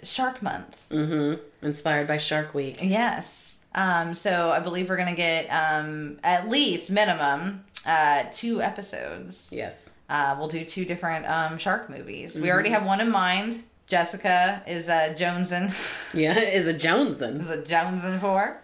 [0.05, 0.87] Shark Month.
[0.91, 1.43] Mm-hmm.
[1.67, 2.79] Inspired by Shark Week.
[2.81, 3.57] Yes.
[3.75, 9.49] Um, so I believe we're going to get um, at least minimum uh, two episodes.
[9.51, 9.91] Yes.
[10.11, 12.35] Uh, we'll do two different um, shark movies.
[12.39, 13.63] We already have one in mind.
[13.87, 15.73] Jessica is uh, Jonesing.
[16.15, 17.41] Yeah, is a Jonesin.
[17.41, 18.61] is a Jonesing for.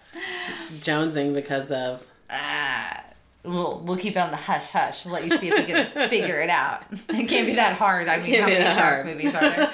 [0.80, 3.04] Jonesing because of Ah,
[3.44, 5.04] we'll we'll keep it on the hush hush.
[5.04, 6.82] We'll let you see if we can figure it out.
[7.08, 8.08] It can't be that hard.
[8.08, 9.06] I mean, how many shark hard.
[9.06, 9.70] movies are there?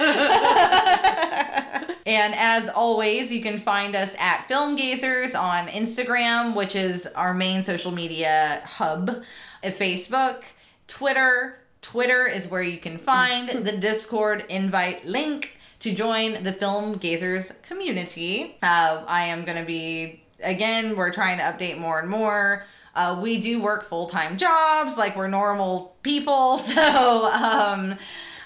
[2.07, 7.33] and as always, you can find us at Film Gazers on Instagram, which is our
[7.35, 9.23] main social media hub.
[9.63, 10.43] At Facebook,
[10.89, 11.59] Twitter.
[11.83, 17.61] Twitter is where you can find the Discord invite link to join the Film Gazers
[17.63, 18.57] community.
[18.63, 22.65] Uh, I am going to be again, we're trying to update more and more.
[22.95, 26.59] Uh, we do work full time jobs, like we're normal people.
[26.59, 27.97] So, um,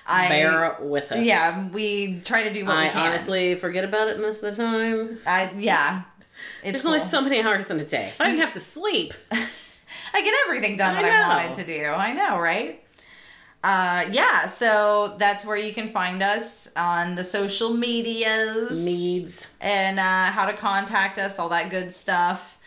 [0.09, 1.25] I bear with us.
[1.27, 3.09] yeah, we try to do what we I can.
[3.09, 5.19] honestly forget about it most of the time.
[5.27, 6.03] I yeah,
[6.63, 6.95] it's There's cool.
[6.95, 8.11] only so many hours in a day.
[8.15, 11.79] If I didn't have to sleep, I get everything done I that I wanted to
[11.79, 11.87] do.
[11.87, 12.85] I know, right?
[13.65, 18.85] Uh, yeah, so that's where you can find us on the social medias.
[18.85, 19.51] needs.
[19.61, 22.59] and uh, how to contact us, all that good stuff.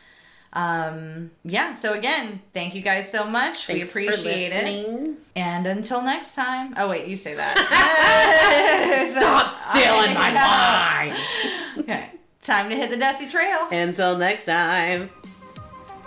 [0.51, 3.67] Um, yeah, so again, thank you guys so much.
[3.67, 5.15] we Thanks for appreciate it.
[5.35, 6.73] And until next time.
[6.75, 7.55] Oh, wait, you say that.
[9.17, 10.33] Stop stealing my
[11.77, 11.83] line.
[11.83, 12.09] Okay,
[12.41, 13.67] time to hit the dusty trail.
[13.71, 15.11] Until next time.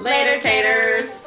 [0.00, 1.24] Later, taters.